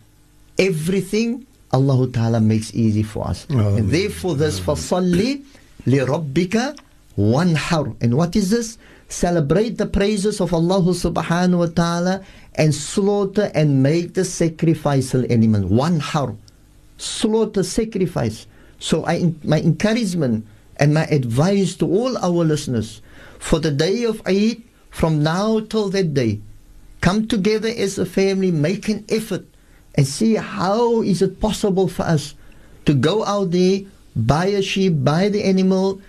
everything 0.61 1.45
Allah 1.73 2.07
Ta'ala 2.07 2.41
makes 2.41 2.73
easy 2.73 3.03
for 3.03 3.27
us. 3.27 3.47
Ameen. 3.51 3.79
And 3.79 3.91
therefore 3.91 4.37
this 4.37 4.61
فَصَلِّ 4.61 5.43
لِرَبِّكَ 5.87 6.79
wanhar. 7.18 7.96
And 8.02 8.16
what 8.16 8.36
is 8.36 8.50
this? 8.50 8.78
Celebrate 9.08 9.78
the 9.78 9.86
praises 9.86 10.42
of 10.42 10.54
Allah 10.54 10.82
subhanahu 10.82 11.60
wa 11.60 11.68
ta'ala 11.68 12.26
and 12.56 12.74
slaughter 12.74 13.52
and 13.54 13.84
make 13.84 14.14
the 14.14 14.26
sacrificial 14.26 15.26
animal. 15.32 15.70
Wanhar. 15.70 16.36
Slaughter, 16.98 17.64
sacrifice. 17.64 18.48
So 18.80 19.06
I, 19.06 19.34
my 19.44 19.60
encouragement 19.60 20.46
and 20.78 20.94
my 20.94 21.06
advice 21.06 21.76
to 21.76 21.86
all 21.86 22.18
our 22.18 22.44
listeners 22.44 23.02
for 23.40 23.60
the 23.60 23.72
day 23.72 24.04
of 24.04 24.22
Eid, 24.26 24.64
from 24.90 25.22
now 25.22 25.60
till 25.60 25.90
that 25.90 26.14
day, 26.14 26.40
come 27.02 27.28
together 27.28 27.70
as 27.70 27.98
a 27.98 28.06
family, 28.06 28.50
make 28.50 28.90
an 28.90 29.06
effort 29.10 29.46
and 29.96 30.08
see 30.08 30.36
how 30.36 31.02
is 31.02 31.22
it 31.22 31.40
possible 31.40 31.88
for 31.88 32.04
us 32.04 32.34
to 32.86 32.94
go 32.94 33.24
out 33.26 33.52
there, 33.52 33.82
buy 34.16 34.46
a 34.48 34.62
sheep, 34.62 35.04
buy 35.04 35.30
the 35.30 35.44
animal, 35.44 36.02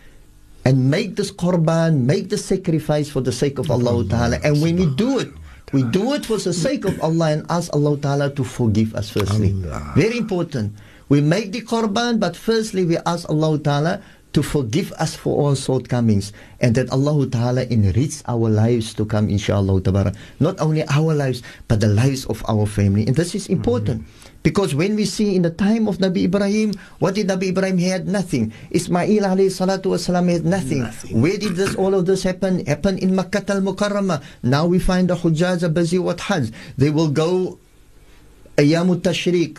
and 0.66 0.90
make 0.90 1.14
this 1.14 1.30
qurban, 1.30 2.02
make 2.02 2.28
the 2.28 2.36
sacrifice 2.36 3.08
for 3.08 3.22
the 3.22 3.30
sake 3.30 3.62
of 3.62 3.70
Allah 3.70 4.02
Ta'ala. 4.02 4.42
And 4.42 4.58
when 4.60 4.74
we 4.74 4.90
do 4.98 5.22
it, 5.22 5.30
we 5.70 5.86
do 5.94 6.14
it 6.14 6.26
for 6.26 6.38
the 6.42 6.52
sake 6.52 6.84
of 6.84 6.98
Allah 7.00 7.38
and 7.38 7.46
ask 7.48 7.70
Allah 7.72 7.94
Ta'ala 7.98 8.34
to 8.34 8.42
forgive 8.42 8.94
us 8.98 9.06
firstly. 9.08 9.54
Allah. 9.62 9.94
Very 9.94 10.18
important. 10.18 10.74
We 11.08 11.22
make 11.22 11.52
the 11.54 11.62
qurban, 11.62 12.18
but 12.18 12.34
firstly 12.34 12.84
we 12.84 12.98
ask 13.06 13.30
Allah 13.30 13.58
Ta'ala 13.62 14.02
to 14.34 14.42
forgive 14.42 14.90
us 14.98 15.14
for 15.14 15.38
all 15.38 15.54
shortcomings 15.54 16.32
and 16.60 16.74
that 16.74 16.90
Allah 16.90 17.24
Ta'ala 17.30 17.62
enrich 17.70 18.20
our 18.26 18.50
lives 18.50 18.92
to 18.98 19.06
come 19.06 19.30
inshallah. 19.30 19.80
Not 20.40 20.60
only 20.60 20.82
our 20.90 21.14
lives, 21.14 21.46
but 21.68 21.78
the 21.78 21.88
lives 21.88 22.26
of 22.26 22.42
our 22.50 22.66
family. 22.66 23.06
And 23.06 23.14
this 23.14 23.34
is 23.34 23.46
important. 23.46 24.02
Because 24.46 24.78
when 24.78 24.94
we 24.94 25.10
see 25.10 25.34
in 25.34 25.42
the 25.42 25.50
time 25.50 25.90
of 25.90 25.98
Nabi 25.98 26.30
Ibrahim, 26.30 26.70
what 27.02 27.18
did 27.18 27.26
Nabi 27.26 27.50
Ibrahim 27.50 27.78
he 27.82 27.90
had? 27.90 28.06
Nothing. 28.06 28.54
Ismail 28.70 29.26
alayhi 29.26 29.50
salatu 29.50 29.90
wasalam 29.90 30.30
had 30.30 30.46
nothing. 30.46 30.86
Nothing. 30.86 31.20
Where 31.20 31.34
did 31.36 31.58
this 31.58 31.74
all 31.74 31.98
of 31.98 32.06
this 32.06 32.22
happen? 32.22 32.64
Happen 32.64 32.96
in 33.02 33.16
Makkah 33.16 33.42
al-Mukarramah. 33.42 34.22
Now 34.46 34.70
we 34.70 34.78
find 34.78 35.10
the 35.10 35.16
Hujjaz 35.16 35.64
are 35.64 35.68
busy 35.68 35.98
with 35.98 36.20
Hajj. 36.20 36.52
They 36.78 36.90
will 36.90 37.10
go 37.10 37.58
Ayamut 38.54 39.02
Tashriq. 39.02 39.58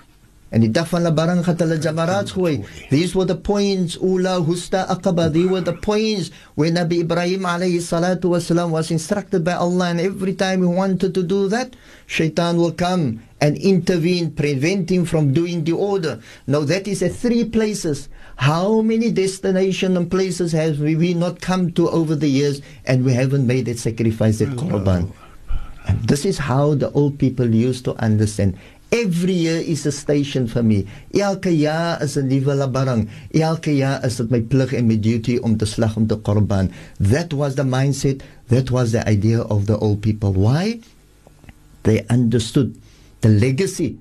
En 0.56 0.64
die 0.64 0.72
dag 0.72 0.88
van 0.88 1.04
la 1.04 1.12
barang 1.12 1.44
hulle 1.44 1.76
jamarat 1.84 2.32
gooi. 2.32 2.64
These 2.90 3.12
were 3.14 3.26
the 3.28 3.36
points, 3.36 3.98
Ula, 4.00 4.40
Wusta, 4.40 4.88
Aqaba. 4.88 5.28
They 5.28 5.44
were 5.44 5.60
the 5.60 5.76
points 5.76 6.32
where 6.56 6.72
Nabi 6.72 7.04
Ibrahim 7.04 7.44
alayhi 7.44 7.84
salatu 7.84 8.32
wasalam 8.32 8.72
was 8.72 8.90
instructed 8.90 9.44
by 9.44 9.60
Allah 9.60 9.92
and 9.92 10.00
every 10.00 10.32
time 10.32 10.62
he 10.62 10.68
wanted 10.72 11.14
to 11.14 11.24
do 11.24 11.50
that, 11.50 11.76
shaitan 12.08 12.56
will 12.56 12.72
come 12.72 13.27
and 13.40 13.58
intervene, 13.58 14.32
prevent 14.32 14.90
him 14.90 15.06
from 15.06 15.34
doing 15.34 15.64
the 15.64 15.74
order. 15.74 16.20
Now 16.48 16.62
that 16.62 16.88
is 16.88 17.04
at 17.04 17.14
three 17.14 17.46
places. 17.46 18.10
How 18.38 18.82
many 18.82 19.12
destinations 19.12 19.98
and 19.98 20.10
places 20.10 20.52
have 20.52 20.80
we, 20.80 20.96
we 20.96 21.14
not 21.14 21.42
come 21.42 21.72
to 21.74 21.90
over 21.90 22.16
the 22.16 22.28
years 22.28 22.62
and 22.86 23.04
we 23.04 23.14
haven't 23.14 23.48
made 23.48 23.66
that 23.66 23.80
sacrifice, 23.80 24.40
that 24.40 24.50
mm. 24.50 24.70
korban? 24.70 25.10
Oh. 25.10 25.28
And 25.88 26.04
this 26.08 26.26
is 26.26 26.38
how 26.38 26.76
the 26.76 26.92
old 26.92 27.18
people 27.18 27.48
used 27.48 27.86
to 27.86 27.96
understand. 27.96 28.58
Every 28.92 29.34
year 29.34 29.58
is 29.58 29.86
a 29.86 29.92
station 29.92 30.48
vir 30.48 30.64
my. 30.64 30.86
Elke 31.14 31.52
jaar 31.52 32.02
is 32.02 32.16
'n 32.16 32.30
nuwe 32.30 32.56
labarang. 32.56 33.10
Elke 33.34 33.76
jaar 33.76 34.04
is 34.06 34.16
dit 34.18 34.32
my 34.32 34.40
plig 34.40 34.74
en 34.74 34.88
my 34.88 34.96
duty 34.96 35.38
om 35.44 35.58
te 35.58 35.66
slag 35.66 35.98
om 35.98 36.08
te 36.08 36.16
korban. 36.16 36.72
That 37.00 37.34
was 37.34 37.56
the 37.56 37.64
mindset, 37.64 38.22
that 38.48 38.72
was 38.72 38.92
the 38.92 39.04
idea 39.08 39.42
of 39.42 39.66
the 39.66 39.78
old 39.78 40.02
people. 40.02 40.32
Why? 40.32 40.80
They 41.84 42.06
understood 42.10 42.76
the 43.27 43.29
legacy 43.29 43.99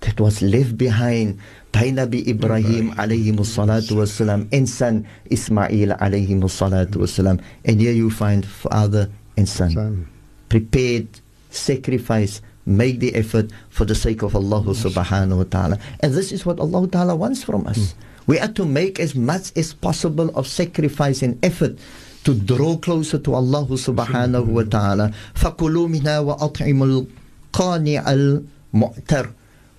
that 0.00 0.20
was 0.20 0.42
left 0.42 0.76
behind 0.76 1.38
by 1.72 1.90
Nabi 1.90 2.26
Ibrahim 2.28 2.92
alayhi 2.92 3.32
salatu 3.40 3.96
wasalam 3.98 4.46
and 4.52 4.68
son 4.68 5.06
Ismail 5.30 5.96
alayhi 5.98 6.28
salatu 6.44 6.96
wasalam. 7.02 7.42
And 7.64 7.80
here 7.80 7.92
you 7.92 8.10
find 8.10 8.44
father 8.46 9.10
and 9.36 9.48
son 9.48 9.70
Son. 9.72 10.06
prepared, 10.48 11.08
sacrifice, 11.50 12.40
make 12.66 13.00
the 13.00 13.14
effort 13.14 13.50
for 13.70 13.84
the 13.84 13.94
sake 13.94 14.22
of 14.22 14.36
Allah 14.36 14.62
subhanahu 14.62 15.36
wa 15.38 15.44
ta'ala. 15.44 15.78
And 16.00 16.12
this 16.14 16.32
is 16.32 16.46
what 16.46 16.60
Allah 16.60 16.86
ta'ala 16.88 17.16
wants 17.16 17.42
from 17.42 17.66
us. 17.66 17.94
We 18.26 18.38
are 18.38 18.48
to 18.56 18.64
make 18.64 19.00
as 19.00 19.14
much 19.14 19.52
as 19.56 19.74
possible 19.74 20.30
of 20.34 20.46
sacrifice 20.46 21.22
and 21.22 21.42
effort 21.44 21.76
to 22.24 22.34
draw 22.34 22.76
closer 22.78 23.18
to 23.18 23.34
Allah 23.34 23.66
subhanahu 23.68 24.46
wa 24.46 24.62
ta'ala. 24.64 25.12
فَكُلُوا 25.34 26.00
مِنَا 26.00 26.24
وَأَطْعِمُوا 26.24 27.06
qani 27.52 28.00
al 28.00 28.42
mu'tar. 28.73 29.33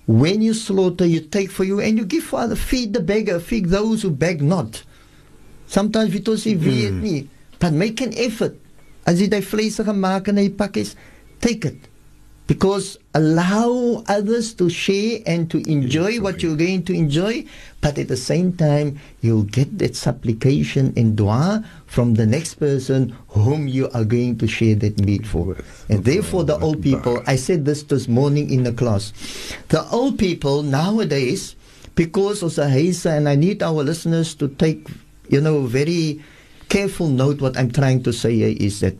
When 0.07 0.41
you 0.41 0.53
slaughter, 0.53 1.05
you 1.05 1.21
take 1.21 1.51
for 1.51 1.63
you 1.63 1.79
and 1.79 1.97
you 1.97 2.05
give 2.05 2.23
for 2.23 2.41
other. 2.41 2.55
Feed 2.55 2.93
the 2.93 2.99
beggar, 2.99 3.39
feed 3.39 3.67
those 3.67 4.01
who 4.01 4.11
beg 4.11 4.41
not. 4.41 4.83
Sometimes 5.67 6.13
we 6.13 6.19
don't 6.19 6.37
say 6.37 6.55
weet 6.55 6.93
nie, 6.93 7.29
but 7.59 7.71
make 7.71 8.01
an 8.01 8.13
effort. 8.17 8.57
As 9.05 9.21
jy 9.21 9.29
daai 9.31 9.41
vleise 9.45 9.85
gemaak 9.87 10.27
en 10.27 10.41
hy 10.41 10.49
pakkies, 10.49 10.95
take 11.39 11.65
it. 11.65 11.87
Because 12.47 12.97
allow 13.13 14.03
others 14.07 14.53
to 14.55 14.69
share 14.69 15.19
and 15.25 15.49
to 15.51 15.59
enjoy 15.69 16.19
what 16.19 16.43
you're 16.43 16.57
going 16.57 16.83
to 16.83 16.93
enjoy, 16.93 17.45
but 17.79 17.97
at 17.97 18.09
the 18.09 18.17
same 18.17 18.51
time, 18.53 18.99
you'll 19.21 19.43
get 19.43 19.79
that 19.79 19.95
supplication 19.95 20.93
and 20.97 21.15
dua 21.15 21.63
from 21.87 22.15
the 22.15 22.25
next 22.25 22.55
person 22.55 23.15
whom 23.29 23.67
you 23.67 23.89
are 23.91 24.03
going 24.03 24.37
to 24.39 24.47
share 24.47 24.75
that 24.75 24.99
meat 24.99 25.25
for. 25.25 25.55
And 25.87 26.03
therefore, 26.03 26.43
the 26.43 26.59
old 26.59 26.83
people, 26.83 27.23
I 27.25 27.37
said 27.37 27.63
this 27.63 27.83
this 27.83 28.07
morning 28.07 28.51
in 28.51 28.63
the 28.63 28.73
class, 28.73 29.13
the 29.69 29.87
old 29.89 30.19
people 30.19 30.63
nowadays, 30.63 31.55
because 31.95 32.43
of 32.43 32.55
the 32.55 32.63
Haisa, 32.63 33.17
and 33.17 33.29
I 33.29 33.35
need 33.35 33.63
our 33.63 33.83
listeners 33.83 34.35
to 34.35 34.47
take, 34.47 34.87
you 35.29 35.39
know, 35.39 35.67
very 35.67 36.21
careful 36.69 37.07
note 37.07 37.41
what 37.41 37.57
I'm 37.57 37.71
trying 37.71 38.03
to 38.03 38.13
say 38.13 38.35
here 38.35 38.55
is 38.57 38.79
that 38.79 38.95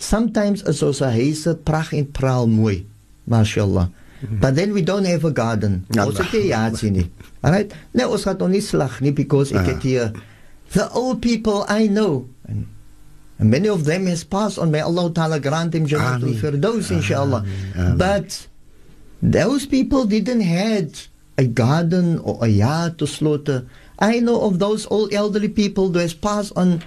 sometimes 0.00 0.64
as 0.64 0.82
ons 0.82 1.02
huise 1.04 1.54
pragt 1.64 1.94
en 1.96 2.08
praal 2.08 2.48
mooi, 2.50 2.86
mashallah. 3.30 3.90
But 4.20 4.54
then 4.54 4.74
we 4.74 4.82
don't 4.82 5.06
have 5.08 5.24
a 5.24 5.30
garden. 5.32 5.86
Ons 5.96 6.18
het 6.20 6.32
nie 6.36 6.50
jaartjie 6.50 6.90
nie. 6.92 7.06
Alright? 7.40 7.72
Nee, 7.96 8.04
ons 8.04 8.26
gaan 8.28 8.36
nog 8.36 8.50
nie 8.52 8.60
slag 8.60 8.98
nie 9.00 9.14
because 9.16 9.52
ek 9.56 9.70
het 9.74 9.86
hier 9.86 10.10
the 10.74 10.84
old 10.92 11.22
people 11.24 11.64
I 11.72 11.88
know 11.88 12.28
and, 12.46 12.66
and 13.40 13.48
many 13.50 13.68
of 13.72 13.86
them 13.88 14.04
has 14.06 14.22
passed 14.22 14.58
on 14.60 14.70
may 14.70 14.84
Allah 14.84 15.08
Ta'ala 15.16 15.40
grant 15.40 15.72
them 15.72 15.86
Jannatul 15.88 16.36
Firdaus 16.36 16.92
inshallah. 16.92 17.46
But 17.96 18.46
those 19.22 19.64
people 19.64 20.04
didn't 20.04 20.44
had 20.44 21.00
a 21.40 21.44
garden 21.48 22.18
or 22.20 22.44
a 22.44 22.48
yard 22.48 22.98
to 23.00 23.06
slaughter. 23.06 23.64
I 23.98 24.20
know 24.20 24.44
of 24.44 24.58
those 24.60 24.84
old 24.92 25.12
elderly 25.14 25.48
people 25.48 25.88
who 25.88 25.98
has 25.98 26.12
passed 26.12 26.52
on 26.56 26.84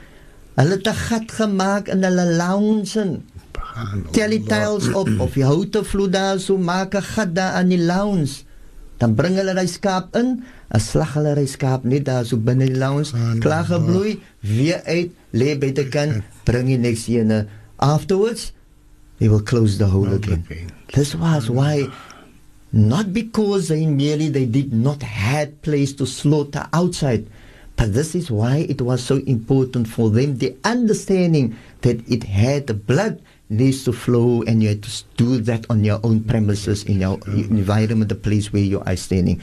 Hulle 0.54 0.76
het 0.78 0.88
'n 0.88 1.00
gat 1.08 1.32
gemaak 1.32 1.88
in 1.88 2.04
hulle 2.04 2.26
lounge. 2.38 3.20
Tel 4.12 4.30
die 4.30 4.44
tiles 4.44 4.88
op 4.94 5.10
of 5.20 5.34
die 5.34 5.44
houte 5.46 5.84
vloed 5.84 6.14
daar 6.14 6.40
so 6.40 6.58
maak 6.58 6.94
'n 6.96 7.02
gat 7.02 7.36
daar 7.36 7.54
aan 7.54 7.68
die 7.68 7.82
lounge. 7.82 8.46
Dan 8.98 9.16
bring 9.16 9.36
hulle 9.36 9.54
die 9.54 9.68
skaap 9.68 10.16
in, 10.16 10.44
'n 10.70 10.80
slag 10.80 11.14
hulle 11.14 11.36
die 11.36 11.48
skaap 11.48 11.84
net 11.84 12.06
daar 12.06 12.26
so 12.26 12.38
binne 12.38 12.66
die 12.66 12.78
lounge, 12.78 13.10
klaar 13.40 13.66
gebloei, 13.66 14.20
weer 14.40 14.82
uit, 14.86 15.12
lê 15.32 15.58
by 15.58 15.72
die 15.72 15.90
kan, 15.90 16.24
bring 16.44 16.68
die 16.68 16.78
next 16.78 17.08
ene. 17.08 17.48
Afterwards, 17.76 18.54
they 19.18 19.30
will 19.30 19.44
close 19.44 19.78
the 19.78 19.86
hole 19.86 20.14
again. 20.14 20.46
This 20.88 21.16
was 21.16 21.50
why 21.50 21.90
not 22.70 23.12
because 23.14 23.68
they 23.68 23.86
merely 23.86 24.30
they 24.30 24.46
did 24.50 24.74
not 24.74 25.02
had 25.02 25.62
place 25.62 25.94
to 25.96 26.06
slaughter 26.06 26.68
outside 26.72 27.26
but 27.76 27.94
this 27.94 28.16
is 28.16 28.30
why 28.30 28.66
it 28.70 28.82
was 28.82 29.04
so 29.04 29.18
important 29.26 29.88
for 29.88 30.10
them 30.10 30.38
the 30.38 30.56
understanding 30.64 31.58
that 31.82 32.00
it 32.10 32.24
had 32.24 32.68
the 32.68 32.74
blood 32.74 33.22
needs 33.50 33.84
to 33.86 33.94
flow 33.94 34.42
and 34.44 34.64
you 34.64 34.70
had 34.70 34.84
to 34.84 35.04
do 35.18 35.38
that 35.42 35.66
on 35.70 35.84
your 35.84 36.00
own 36.04 36.24
premises 36.24 36.84
in 36.84 37.02
your 37.02 37.20
environment, 37.28 38.10
the 38.10 38.16
place 38.16 38.52
where 38.52 38.64
you 38.64 38.82
are 38.82 38.96
standing. 38.96 39.42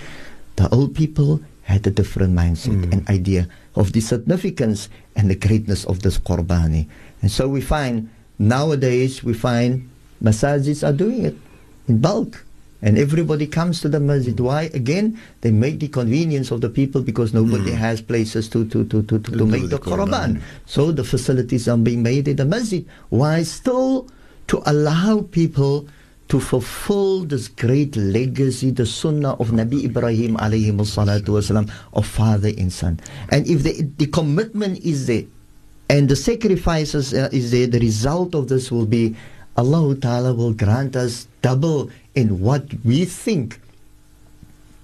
The 0.56 0.68
old 0.74 0.94
people 0.94 1.40
had 1.62 1.86
a 1.86 1.90
different 1.90 2.34
mindset 2.34 2.84
mm. 2.84 2.92
and 2.92 3.08
idea 3.08 3.48
of 3.76 3.92
the 3.92 4.00
significance 4.00 4.88
and 5.14 5.30
the 5.30 5.36
greatness 5.36 5.84
of 5.84 6.02
this 6.02 6.18
Qurbani. 6.18 6.88
And 7.22 7.30
so 7.30 7.46
we 7.48 7.60
find 7.60 8.10
nowadays 8.38 9.22
we 9.22 9.34
find 9.34 9.88
masajids 10.22 10.86
are 10.86 10.92
doing 10.92 11.24
it 11.24 11.36
in 11.86 12.00
bulk. 12.00 12.44
And 12.82 12.98
everybody 12.98 13.46
comes 13.46 13.80
to 13.82 13.88
the 13.88 14.00
masjid. 14.00 14.38
Why? 14.38 14.70
Again, 14.72 15.20
they 15.42 15.50
make 15.50 15.80
the 15.80 15.88
convenience 15.88 16.50
of 16.50 16.60
the 16.60 16.70
people 16.70 17.02
because 17.02 17.34
nobody 17.34 17.72
mm. 17.72 17.76
has 17.76 18.00
places 18.00 18.48
to, 18.50 18.64
to, 18.68 18.84
to, 18.86 19.02
to, 19.02 19.18
to, 19.18 19.30
to 19.32 19.46
make 19.46 19.62
the, 19.68 19.76
the 19.76 19.78
Qurban. 19.78 20.40
So 20.64 20.90
the 20.90 21.04
facilities 21.04 21.68
are 21.68 21.76
being 21.76 22.02
made 22.02 22.26
in 22.28 22.36
the 22.36 22.46
masjid. 22.46 22.86
Why? 23.10 23.42
Still 23.42 24.08
to 24.48 24.62
allow 24.64 25.22
people 25.30 25.86
to 26.28 26.38
fulfill 26.40 27.24
this 27.24 27.48
great 27.48 27.96
legacy, 27.96 28.70
the 28.70 28.86
sunnah 28.86 29.34
of 29.34 29.50
Nabi 29.50 29.84
Ibrahim 29.84 30.36
alayhi 30.36 30.70
salatu 30.72 31.34
wasalam, 31.34 31.70
of 31.92 32.06
father 32.06 32.50
and 32.56 32.72
son. 32.72 33.00
And 33.30 33.46
if 33.46 33.64
the, 33.64 33.82
the 33.98 34.06
commitment 34.06 34.78
is 34.84 35.06
there, 35.06 35.24
and 35.90 36.08
the 36.08 36.14
sacrifices 36.14 37.12
uh, 37.12 37.28
is 37.32 37.50
there, 37.50 37.66
the 37.66 37.80
result 37.80 38.36
of 38.36 38.46
this 38.48 38.70
will 38.70 38.86
be 38.86 39.16
Allah 39.56 39.94
Ta'ala 39.96 40.32
will 40.32 40.52
grant 40.52 40.94
us 40.94 41.26
double 41.42 41.90
in 42.14 42.40
what 42.40 42.64
we 42.84 43.04
think 43.04 43.60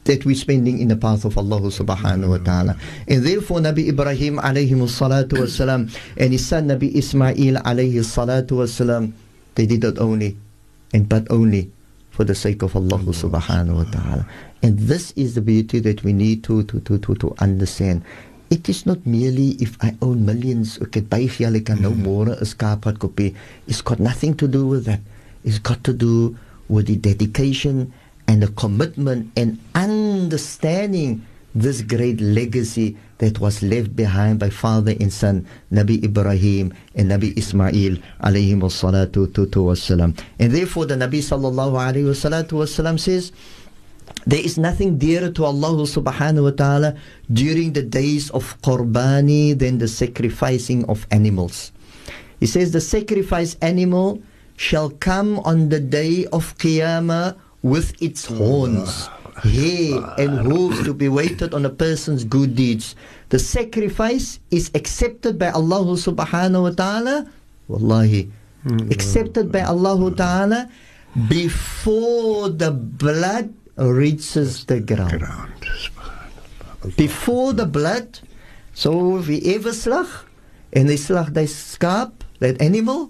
that 0.07 0.25
we're 0.25 0.39
spending 0.39 0.79
in 0.79 0.89
the 0.89 0.97
path 0.97 1.25
of 1.25 1.37
Allah 1.37 1.61
subhanahu 1.67 2.31
wa 2.31 2.39
ta'ala. 2.39 2.77
And 3.09 3.23
therefore 3.27 3.59
Nabi 3.59 3.89
Ibrahim 3.91 4.39
alayhi 4.39 4.71
salatu 4.87 5.43
wasalam 5.43 5.91
and 6.17 6.33
his 6.33 6.47
son 6.47 6.69
Nabi 6.69 6.95
Ismail 6.95 7.57
alayhi 7.67 8.01
salatu 8.07 8.63
wasalam, 8.63 9.13
they 9.55 9.67
did 9.67 9.83
not 9.83 9.99
only 9.99 10.37
and 10.95 11.09
but 11.09 11.27
only 11.31 11.71
for 12.11 12.25
the 12.25 12.35
sake 12.35 12.63
of 12.63 12.75
Allah 12.75 12.99
subhanahu 13.03 13.85
wa 13.85 13.87
ta'ala. 13.91 14.25
And 14.63 14.79
this 14.79 15.13
is 15.21 15.35
the 15.35 15.43
beauty 15.43 15.81
that 15.81 16.03
we 16.03 16.15
need 16.15 16.43
to, 16.45 16.63
to, 16.65 16.81
to, 16.81 16.99
to, 16.99 17.15
to 17.17 17.35
understand. 17.39 18.03
It 18.49 18.69
is 18.71 18.87
not 18.87 19.05
merely 19.05 19.59
if 19.61 19.77
I 19.83 19.93
own 20.01 20.25
millions, 20.25 20.79
ek 20.81 21.03
het 21.03 21.11
baie 21.11 21.27
geld, 21.27 21.59
ek 21.59 21.67
kan 21.67 21.83
nou 21.83 21.91
mhm. 21.93 22.07
môre 22.07 22.33
'n 22.39 22.47
skaap 22.47 22.87
wat 22.87 23.03
kopie. 23.03 23.35
It's 23.67 23.83
got 23.83 23.99
nothing 23.99 24.39
to 24.39 24.47
do 24.47 24.65
with 24.65 24.87
that. 24.87 25.03
It's 25.45 25.59
got 25.59 25.83
to 25.85 25.93
do 25.93 26.39
with 26.69 26.87
the 26.87 26.97
dedication 26.97 27.93
and 28.29 28.43
the 28.43 28.49
commitment 28.49 29.31
and 29.37 29.59
understanding 29.75 31.25
this 31.55 31.81
great 31.81 32.21
legacy 32.21 32.97
that 33.19 33.41
was 33.41 33.63
left 33.63 33.97
behind 33.97 34.39
by 34.39 34.51
father 34.51 34.93
and 35.01 35.11
son 35.11 35.47
Nabi 35.73 36.05
Ibrahim 36.05 36.75
and 36.95 37.11
Nabi 37.11 37.37
Ismail 37.37 37.97
alayhi 38.21 38.61
salatu 38.69 39.33
wassalam. 39.33 40.19
And 40.39 40.53
therefore 40.53 40.85
the 40.85 40.97
Nabi 40.97 41.25
sallallahu 41.25 41.81
alayhi 41.81 42.13
wasalam 42.13 43.01
says 43.01 43.33
there 44.27 44.41
is 44.41 44.59
nothing 44.59 44.99
dearer 44.99 45.31
to 45.31 45.45
Allah 45.45 45.87
subhanahu 45.87 46.45
wa 46.45 46.51
ta'ala 46.51 46.97
during 47.33 47.73
the 47.73 47.83
days 47.83 48.29
of 48.31 48.61
Qurbani 48.61 49.59
than 49.59 49.79
the 49.79 49.89
sacrificing 49.89 50.85
of 50.87 51.07
animals. 51.11 51.73
He 52.39 52.47
says 52.47 52.73
the 52.73 52.81
sacrifice 52.83 53.57
animal 53.63 54.21
shall 54.57 54.91
come 54.91 55.39
on 55.41 55.69
the 55.69 55.81
day 55.81 56.27
of 56.33 56.57
Qiyamah 56.59 57.37
with 57.63 58.01
its 58.03 58.27
horns, 58.27 59.09
hair, 59.43 60.01
and 60.19 60.41
hooves 60.47 60.83
to 60.85 60.95
be 60.95 61.09
weighted 61.09 61.53
on 61.53 61.65
a 61.65 61.71
person's 61.71 62.25
good 62.25 62.57
deeds. 62.57 62.95
The 63.29 63.39
sacrifice 63.39 64.41
is 64.51 64.71
accepted 64.75 65.39
by 65.39 65.51
Allah 65.51 65.85
subhanahu 65.99 66.63
wa 66.63 66.71
ta'ala, 66.71 67.17
wallahi, 67.69 68.31
accepted 68.91 69.53
by 69.53 69.63
Allah 69.63 70.15
ta'ala 70.15 70.71
before 71.29 72.49
the 72.49 72.71
blood 72.71 73.53
reaches 73.77 74.65
the 74.65 74.81
ground. 74.81 75.25
Before 76.97 77.53
the 77.53 77.67
blood, 77.67 78.21
so 78.75 79.19
if 79.19 79.29
we 79.29 79.43
ever 79.55 79.73
slag, 79.73 80.07
en 80.73 80.87
hy 80.89 80.97
slag 81.01 81.33
die 81.35 81.51
skaap, 81.51 82.13
that 82.39 82.61
animal, 82.61 83.09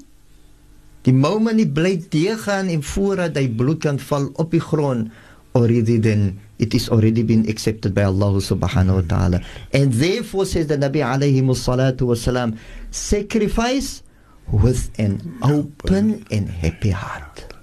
Die 1.06 1.14
moment 1.14 1.60
die 1.60 1.68
bloed 1.70 2.08
deurgaan 2.10 2.66
en 2.72 2.82
voordat 2.82 3.36
hy 3.38 3.46
bloed 3.54 3.84
kan 3.84 4.00
val 4.02 4.26
op 4.42 4.50
die 4.50 4.62
grond, 4.62 5.12
already 5.54 6.00
then 6.02 6.34
it 6.58 6.74
is 6.74 6.90
already 6.90 7.22
been 7.22 7.46
accepted 7.48 7.94
by 7.94 8.02
Allah 8.10 8.40
subhanahu 8.42 9.00
wa 9.00 9.06
ta'ala. 9.06 9.40
And 9.72 9.92
therefore 9.92 10.46
says 10.46 10.66
the 10.66 10.76
Nabi 10.76 11.06
alayhi 11.06 11.46
salatu 11.54 12.10
wasalam, 12.10 12.58
sacrifice 12.90 14.02
with 14.50 14.90
an 14.98 15.22
open 15.42 16.26
and 16.30 16.50
happy 16.50 16.90
heart. 16.90 17.54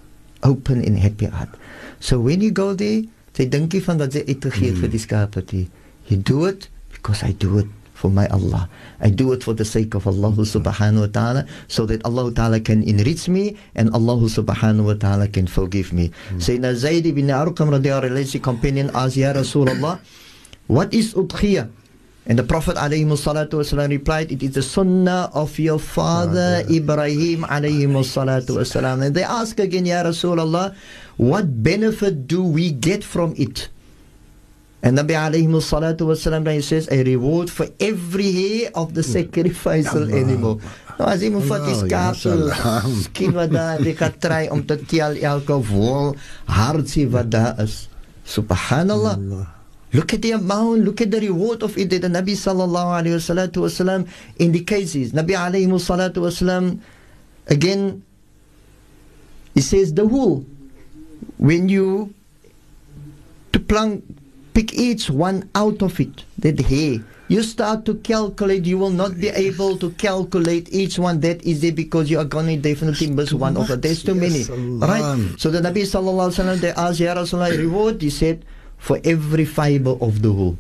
Open 0.44 0.84
and 0.84 0.98
happy 0.98 1.26
heart. 1.26 1.50
So 2.00 2.20
when 2.20 2.42
you 2.42 2.52
go 2.52 2.74
there, 2.74 3.04
jy 3.34 3.50
dink 3.50 3.74
nie 3.74 3.82
van 3.82 3.98
wat 3.98 4.14
jy 4.14 4.24
uitgegee 4.30 4.72
het 4.72 4.78
mm. 4.78 4.84
vir 4.84 4.92
die 4.94 5.02
skape. 5.02 5.42
You 6.08 6.18
do 6.18 6.46
it 6.46 6.70
because 6.94 7.24
I 7.26 7.34
do 7.34 7.58
it 7.60 7.72
for 8.04 8.12
my 8.12 8.28
Allah. 8.36 8.68
I 9.00 9.08
do 9.08 9.32
it 9.32 9.48
for 9.48 9.56
the 9.56 9.64
sake 9.64 9.96
of 9.96 10.04
Allah 10.04 10.36
subhanahu 10.36 11.08
wa 11.08 11.12
ta'ala 11.16 11.48
so 11.72 11.88
that 11.88 12.04
Allah 12.04 12.28
ta'ala 12.36 12.60
can 12.60 12.84
enrich 12.84 13.32
me 13.32 13.56
and 13.80 13.88
Allah 13.96 14.20
subhanahu 14.28 14.92
wa 14.92 14.98
ta'ala 15.00 15.32
can 15.32 15.48
forgive 15.48 15.96
me. 15.96 16.12
Mm. 16.36 16.44
Sayyidina 16.44 16.76
Zayd 16.76 17.08
ibn 17.08 17.32
Arqam 17.32 17.72
radiallahu 17.72 18.44
companion 18.44 18.92
asked, 18.92 19.16
Ya 19.16 19.32
Rasulullah, 19.32 20.04
what 20.68 20.92
is 20.92 21.16
udhiyah? 21.16 21.72
And 22.28 22.40
the 22.40 22.44
Prophet 22.44 22.76
wasalam 22.76 23.90
replied, 23.90 24.32
It 24.36 24.44
is 24.44 24.52
the 24.56 24.64
sunnah 24.64 25.32
of 25.34 25.56
your 25.60 25.80
father 25.80 26.64
Ibrahim 26.68 27.48
alayhi 27.48 27.88
salatu 28.04 28.60
wasalam. 28.60 29.04
And 29.04 29.16
they 29.16 29.24
ask 29.24 29.60
again, 29.60 29.88
Ya 29.88 30.04
Rasulullah, 30.04 30.76
what 31.16 31.64
benefit 31.64 32.28
do 32.28 32.44
we 32.44 32.72
get 32.72 33.04
from 33.04 33.34
it? 33.40 33.72
And 34.84 34.98
Nabi 34.98 35.16
alayhi 35.16 35.48
salatu 35.48 36.12
wasalam, 36.12 36.52
he 36.52 36.62
says, 36.62 36.90
a 36.92 37.04
reward 37.04 37.50
for 37.50 37.68
every 37.80 38.32
hair 38.32 38.72
of 38.76 38.94
the 38.94 39.02
sacrificial 39.02 40.14
animal. 40.22 40.60
Nou 41.00 41.08
as 41.10 41.24
iemand 41.26 41.48
vat 41.50 41.64
die 41.66 41.74
Allah, 41.74 42.14
skaap 42.14 42.90
skien 43.08 43.34
wat 43.34 43.50
daar 43.50 43.80
die 43.82 43.96
try 44.22 44.44
om 44.54 44.62
te 44.68 44.76
tel 44.86 45.16
elke 45.18 45.56
wol 45.72 46.14
hartjie 46.46 47.08
wat 47.10 47.32
daar 47.34 47.64
is. 47.64 47.88
Subhanallah. 48.28 49.18
Look 49.94 50.14
at 50.14 50.22
the 50.22 50.32
amount, 50.32 50.86
look 50.86 51.02
at 51.02 51.12
the 51.12 51.20
reward 51.20 51.64
of 51.64 51.78
it 51.78 51.90
that 51.90 52.02
the 52.02 52.10
Nabi 52.10 52.34
sallallahu 52.34 52.98
alayhi 53.00 53.18
wa 53.18 53.70
sallam 53.70 54.08
indicates. 54.38 54.94
Nabi 55.14 55.34
alayhi 55.38 55.70
salatu 55.80 56.26
wasalam, 56.26 56.80
again, 57.48 58.04
he 59.54 59.62
says 59.62 59.94
the 59.94 60.06
wool, 60.06 60.46
when 61.38 61.70
you 61.70 62.14
to 63.54 63.60
plunk, 63.60 64.04
pick 64.54 64.74
each 64.74 65.10
one 65.10 65.50
out 65.56 65.82
of 65.82 66.00
it, 66.00 66.24
that 66.40 66.60
hair, 66.62 67.00
you 67.28 67.42
start 67.42 67.86
to 67.86 67.96
calculate, 67.96 68.66
you 68.66 68.78
will 68.78 68.92
not 68.92 69.20
be 69.20 69.30
able 69.30 69.78
to 69.78 69.92
calculate 69.92 70.70
each 70.72 71.00
one 71.00 71.20
that 71.22 71.42
is 71.44 71.62
there 71.62 71.72
because 71.72 72.10
you 72.10 72.20
are 72.20 72.26
going 72.26 72.48
to 72.48 72.58
definitely 72.58 73.08
miss 73.08 73.30
too 73.30 73.38
one 73.38 73.58
of 73.58 73.70
it. 73.70 73.82
There's 73.82 74.04
too 74.04 74.16
yes, 74.16 74.50
many. 74.50 74.82
Allah. 74.82 74.88
Right? 74.88 75.40
So 75.40 75.50
the 75.50 75.60
Nabi 75.60 75.84
sallallahu 75.84 76.30
alaihi 76.30 76.46
wasallam, 76.46 76.60
they 76.60 76.72
asked, 76.72 77.00
Ya 77.00 77.16
Rasulullah, 77.16 77.58
reward? 77.58 78.02
He 78.02 78.10
said, 78.10 78.46
for 78.78 79.00
every 79.04 79.46
fiber 79.46 79.96
of 80.02 80.22
the 80.22 80.32
wool. 80.32 80.58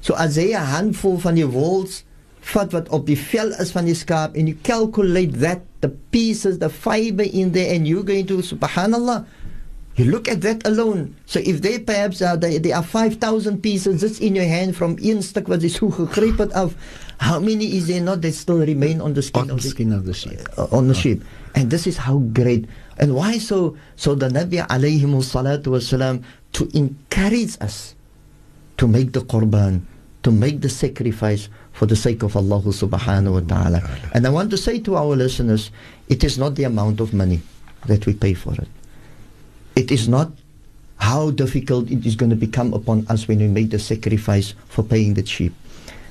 So 0.00 0.14
as 0.14 0.36
jy 0.36 0.54
'n 0.54 0.62
handvol 0.62 1.18
van 1.18 1.34
die 1.34 1.48
wols 1.48 2.04
vat 2.52 2.70
wat 2.76 2.88
op 2.92 3.06
die 3.08 3.18
vel 3.18 3.50
is 3.58 3.72
van 3.72 3.88
die 3.88 3.96
skaap 3.96 4.36
en 4.36 4.46
you 4.46 4.56
calculate 4.62 5.40
that 5.40 5.64
the 5.80 5.88
pieces 6.14 6.60
the 6.60 6.68
fiber 6.68 7.24
in 7.24 7.50
there 7.56 7.74
and 7.74 7.88
you're 7.88 8.04
going 8.04 8.28
to 8.28 8.42
subhanallah 8.44 9.24
you 9.96 10.04
look 10.10 10.28
at 10.28 10.40
that 10.42 10.66
alone 10.66 11.14
so 11.26 11.38
if 11.40 11.62
they 11.62 11.78
perhaps 11.78 12.20
are 12.22 12.36
there, 12.36 12.58
there 12.58 12.76
are 12.76 12.82
5000 12.82 13.62
pieces 13.62 14.00
just 14.00 14.20
in 14.20 14.34
your 14.34 14.44
hand 14.44 14.74
from 14.76 14.96
een 15.02 15.22
stuk 15.22 15.48
wat 15.48 15.62
jy 15.62 15.68
so 15.70 15.86
af 16.54 16.74
how 17.18 17.38
many 17.38 17.76
is 17.76 17.86
there 17.86 18.00
not 18.00 18.20
that 18.22 18.34
still 18.34 18.58
remain 18.58 19.00
on 19.00 19.14
the 19.14 19.22
skin 19.22 19.42
On 19.42 19.50
of 19.50 19.62
the 19.62 19.68
skin 19.68 19.92
of 19.92 20.04
the 20.04 20.14
sheep. 20.14 20.40
uh, 20.58 20.66
on 20.72 20.88
the 20.88 20.94
sheep. 20.94 21.22
And 21.54 21.70
this 21.70 21.86
is 21.86 21.96
how 21.96 22.18
great. 22.34 22.66
And 22.98 23.14
why 23.14 23.38
so? 23.38 23.76
So 23.96 24.14
the 24.14 24.28
Nabi 24.28 24.58
alayhi 24.66 25.00
salatu 25.22 25.66
wasalam 25.78 26.24
to 26.58 26.68
encourage 26.76 27.56
us 27.60 27.94
to 28.78 28.88
make 28.88 29.12
the 29.12 29.20
qurban, 29.20 29.82
to 30.24 30.30
make 30.32 30.60
the 30.60 30.68
sacrifice 30.68 31.48
for 31.72 31.86
the 31.86 31.96
sake 31.96 32.22
of 32.22 32.36
Allah 32.36 32.60
subhanahu 32.62 33.32
wa 33.32 33.40
ta'ala. 33.46 33.82
And 34.12 34.26
I 34.26 34.30
want 34.30 34.50
to 34.50 34.58
say 34.58 34.80
to 34.80 34.96
our 34.96 35.14
listeners, 35.14 35.70
it 36.08 36.24
is 36.24 36.38
not 36.38 36.56
the 36.56 36.64
amount 36.64 36.98
of 37.00 37.14
money 37.14 37.40
that 37.86 38.06
we 38.06 38.14
pay 38.14 38.34
for 38.34 38.54
it. 38.54 38.68
It 39.76 39.90
is 39.90 40.08
not 40.08 40.30
how 40.98 41.30
difficult 41.30 41.90
it 41.90 42.06
is 42.06 42.16
going 42.16 42.30
to 42.30 42.36
become 42.36 42.72
upon 42.72 43.06
us 43.08 43.26
when 43.26 43.38
we 43.38 43.48
make 43.48 43.70
the 43.70 43.78
sacrifice 43.78 44.54
for 44.68 44.82
paying 44.82 45.14
the 45.14 45.26
sheep. 45.26 45.52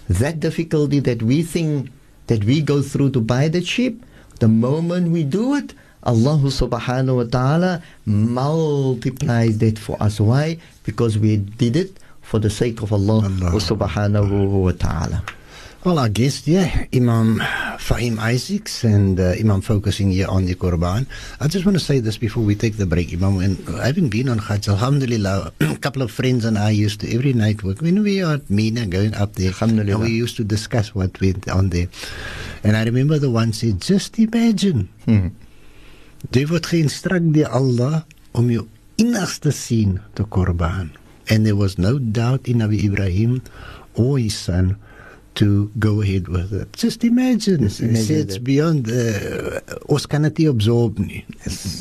That 0.10 0.40
difficulty 0.40 1.00
that 1.00 1.24
we 1.24 1.44
think 1.44 1.90
that 2.28 2.44
we 2.44 2.62
go 2.62 2.82
through 2.82 3.12
to 3.12 3.22
buy 3.22 3.48
the 3.48 3.64
sheep, 3.64 4.04
the 4.40 4.48
moment 4.48 5.12
we 5.12 5.24
do 5.24 5.56
it, 5.56 5.74
Allah 6.04 6.36
subhanahu 6.44 7.16
wa 7.16 7.24
ta'ala 7.24 7.82
multiplies 8.06 9.58
that 9.60 9.80
for 9.80 9.96
us. 10.04 10.20
Why? 10.20 10.60
Because 10.84 11.18
we 11.18 11.38
did 11.38 11.78
it 11.78 11.96
for 12.22 12.40
the 12.40 12.50
sake 12.50 12.82
of 12.84 12.92
Allah, 12.92 13.24
Allah. 13.24 13.56
subhanahu 13.56 14.68
wa 14.68 14.72
ta'ala. 14.76 15.24
Well, 15.84 16.00
our 16.00 16.08
guest 16.08 16.48
yeah, 16.48 16.86
Imam 16.96 17.44
Fahiem 17.76 18.18
Isaacs, 18.18 18.86
and 18.86 19.20
uh, 19.20 19.36
Imam 19.36 19.60
focusing 19.60 20.12
here 20.12 20.30
on 20.30 20.46
the 20.46 20.56
Qurban. 20.56 21.06
I 21.42 21.50
just 21.50 21.66
want 21.66 21.76
to 21.78 21.84
say 21.84 22.00
this 22.00 22.16
before 22.16 22.42
we 22.42 22.56
take 22.56 22.78
the 22.78 22.86
break, 22.86 23.12
Imam. 23.12 23.40
And 23.40 23.60
having 23.68 24.08
been 24.08 24.30
on 24.30 24.38
Hajj, 24.38 24.70
Alhamdulillah, 24.70 25.52
a 25.60 25.76
couple 25.82 26.02
of 26.02 26.10
friends 26.10 26.46
and 26.46 26.58
I 26.58 26.70
used 26.70 27.02
to 27.02 27.14
every 27.14 27.34
night 27.34 27.64
work 27.64 27.82
when 27.82 28.02
we 28.02 28.24
are 28.24 28.36
at 28.36 28.50
Mina 28.50 28.88
going 28.88 29.14
up 29.16 29.34
there. 29.34 29.50
Alhamdulillah. 29.50 30.00
And 30.00 30.04
we 30.04 30.16
used 30.16 30.38
to 30.38 30.46
discuss 30.46 30.96
what 30.96 31.20
went 31.20 31.50
on 31.50 31.68
there. 31.68 31.90
And 32.64 32.78
I 32.78 32.86
remember 32.86 33.20
the 33.20 33.30
one 33.30 33.52
said, 33.52 33.82
just 33.82 34.18
imagine. 34.18 34.88
Hmm. 35.04 35.36
Geïnstruct 36.32 37.36
deur 37.36 37.52
Allah 37.52 38.06
om 38.32 38.48
jou 38.48 38.70
innigste 38.96 39.52
sien 39.52 40.00
te 40.16 40.24
korban. 40.24 40.96
And 41.28 41.46
there 41.46 41.60
was 41.60 41.78
no 41.78 42.00
doubt 42.00 42.48
in 42.48 42.64
Nabi 42.64 42.86
Ibrahim 42.88 43.42
or 43.96 44.18
his 44.18 44.40
son 44.40 44.78
to 45.36 45.72
go 45.80 46.02
ahead 46.02 46.28
with 46.28 46.54
it. 46.54 46.72
Just 46.74 47.04
imagine. 47.04 47.62
Just 47.62 47.82
imagine 47.82 48.18
it's 48.18 48.36
that. 48.36 48.44
beyond 48.44 48.90
uh, 48.90 49.60
ons 49.90 50.06
kan 50.06 50.24
dit 50.28 50.44
nie 50.44 50.50
absorb 50.52 51.00
nie. 51.00 51.24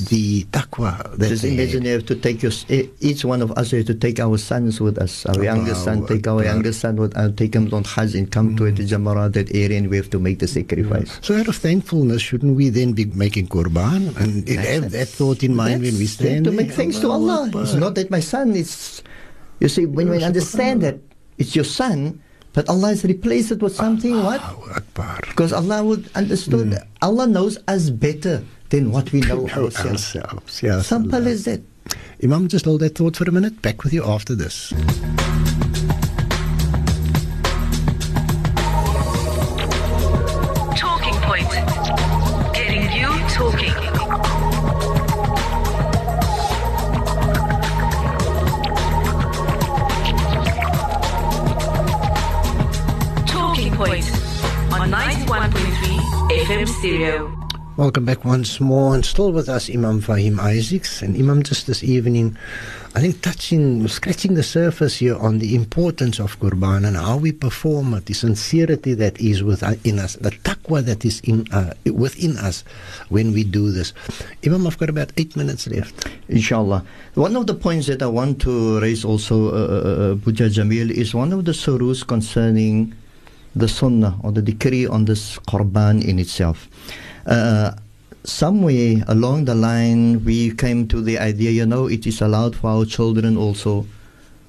Die 0.09 0.45
taqwa 0.51 0.93
that 1.19 1.29
Just 1.29 1.45
imagine 1.45 1.85
you 1.85 1.93
have 1.93 2.07
to 2.07 2.17
take 2.17 2.43
your, 2.43 2.53
each 3.01 3.25
one 3.25 3.43
of 3.43 3.53
us 3.59 3.71
have 3.73 3.85
to 3.87 3.95
take 3.95 4.21
our 4.21 4.39
sons 4.39 4.81
with 4.81 4.99
us. 4.99 5.27
Our 5.27 5.45
youngest 5.45 5.85
son, 5.85 6.07
take 6.07 6.27
our 6.27 6.45
youngest 6.45 6.81
son 6.81 6.97
with 6.97 7.17
us, 7.17 7.33
take 7.37 7.55
him 7.55 7.73
on 7.73 7.85
Hajj 7.85 8.15
and 8.15 8.31
come 8.31 8.57
to 8.57 8.71
the 8.71 8.85
Jamarat, 8.85 9.35
that 9.35 9.55
area, 9.55 9.79
and 9.79 9.89
we 9.89 9.97
have 9.97 10.11
to 10.11 10.19
make 10.19 10.39
the 10.39 10.49
sacrifice. 10.49 11.19
So 11.23 11.37
out 11.37 11.49
of 11.49 11.57
thankfulness, 11.57 12.23
shouldn't 12.23 12.57
we 12.57 12.69
then 12.71 12.93
be 12.93 13.05
making 13.07 13.49
korban 13.49 14.17
and 14.17 14.49
have 14.49 14.91
that 14.93 15.09
thought 15.09 15.43
in 15.43 15.55
mind 15.55 15.83
when 15.83 15.95
we 15.99 16.07
That's- 16.07 16.17
stand 16.17 16.45
to 16.47 16.53
make 16.53 16.73
thanks 16.73 16.99
to 17.01 17.11
Allah. 17.11 17.51
It's 17.55 17.75
not 17.75 17.95
that 17.97 18.11
my 18.11 18.21
son 18.21 18.55
is. 18.57 19.03
You 19.61 19.69
see, 19.69 19.87
when 19.87 20.11
we 20.11 20.25
understand 20.25 20.83
that 20.83 20.99
it's 21.39 21.55
your 21.55 21.65
son, 21.65 22.21
but 22.53 22.69
Allah 22.69 22.89
has 22.89 23.05
replaced 23.05 23.51
it 23.53 23.63
with 23.63 23.75
something 23.75 24.15
what? 24.23 24.41
Allahu 24.41 24.71
Akbar. 24.73 25.21
Because 25.29 25.53
Allah 25.53 25.83
would 25.85 26.11
understood. 26.15 26.69
Hmm. 26.75 26.89
Allah 27.01 27.27
knows 27.27 27.59
us 27.69 27.91
better 27.91 28.45
than 28.71 28.91
what 28.93 29.13
we 29.13 29.21
know 29.21 29.47
Know 29.57 29.65
ourselves. 29.65 30.17
ourselves. 30.17 30.63
Yes, 30.63 30.87
Simple 30.87 31.17
Allah. 31.17 31.31
as 31.31 31.45
that. 31.45 31.61
Imam, 32.23 32.49
just 32.49 32.65
hold 32.65 32.81
that 32.81 32.97
thought 32.97 33.17
for 33.17 33.25
a 33.25 33.33
minute. 33.33 33.61
Back 33.63 33.83
with 33.85 33.93
you 33.93 34.05
after 34.05 34.35
this. 34.35 34.73
FM 56.43 56.67
Stereo. 56.67 57.31
Welcome 57.77 58.05
back 58.05 58.25
once 58.25 58.59
more, 58.59 58.97
and 58.97 59.07
still 59.07 59.31
with 59.31 59.49
us, 59.49 59.71
Imam 59.71 60.01
Fahiem 60.03 60.41
Isaacs. 60.41 61.01
And 61.01 61.17
Imam, 61.17 61.45
just 61.45 61.69
this 61.69 61.85
evening, 61.85 62.37
I 62.97 63.01
think 63.01 63.23
touching, 63.23 63.87
scratching 63.87 64.35
the 64.35 64.43
surface 64.43 64.97
here 64.97 65.17
on 65.17 65.39
the 65.39 65.55
importance 65.55 66.19
of 66.19 66.41
Qurban 66.41 66.85
and 66.85 66.97
how 66.97 67.17
we 67.17 67.31
perform 67.31 67.95
it, 67.95 68.07
the 68.07 68.15
sincerity 68.15 68.95
that 68.95 69.21
is 69.21 69.45
within 69.45 70.01
us, 70.01 70.17
the 70.17 70.33
taqwa 70.33 70.85
that 70.85 71.05
is 71.05 71.21
in 71.21 71.47
uh, 71.53 71.75
within 71.87 72.37
us 72.39 72.65
when 73.09 73.33
we 73.33 73.45
do 73.45 73.71
this. 73.71 73.93
Imam, 74.45 74.67
I've 74.67 74.79
got 74.79 74.91
about 74.91 75.13
eight 75.17 75.37
minutes 75.37 75.69
left. 75.69 76.09
Inshallah. 76.29 76.85
One 77.15 77.37
of 77.37 77.47
the 77.47 77.55
points 77.55 77.87
that 77.87 78.03
I 78.03 78.09
want 78.09 78.41
to 78.43 78.81
raise 78.81 79.05
also, 79.05 79.47
uh, 79.47 79.53
uh, 79.53 80.15
Buja 80.17 80.51
Jamil, 80.51 80.91
is 80.91 81.15
one 81.15 81.33
of 81.33 81.45
the 81.45 81.53
surahs 81.53 82.05
concerning 82.05 82.95
the 83.55 83.69
sunnah 83.69 84.17
or 84.23 84.33
the 84.33 84.43
decree 84.43 84.87
on 84.87 85.05
this 85.05 85.39
Qurban 85.41 86.05
in 86.05 86.19
itself. 86.19 86.69
Uh, 87.27 87.73
somewhere 88.25 89.05
along 89.09 89.45
the 89.45 89.55
line, 89.55 90.25
we 90.25 90.55
came 90.55 90.89
to 90.89 91.01
the 91.01 91.19
idea, 91.19 91.51
you 91.51 91.67
know, 91.67 91.87
it 91.87 92.07
is 92.07 92.21
allowed 92.21 92.57
for 92.57 92.71
our 92.71 92.85
children 92.85 93.37
also 93.37 93.87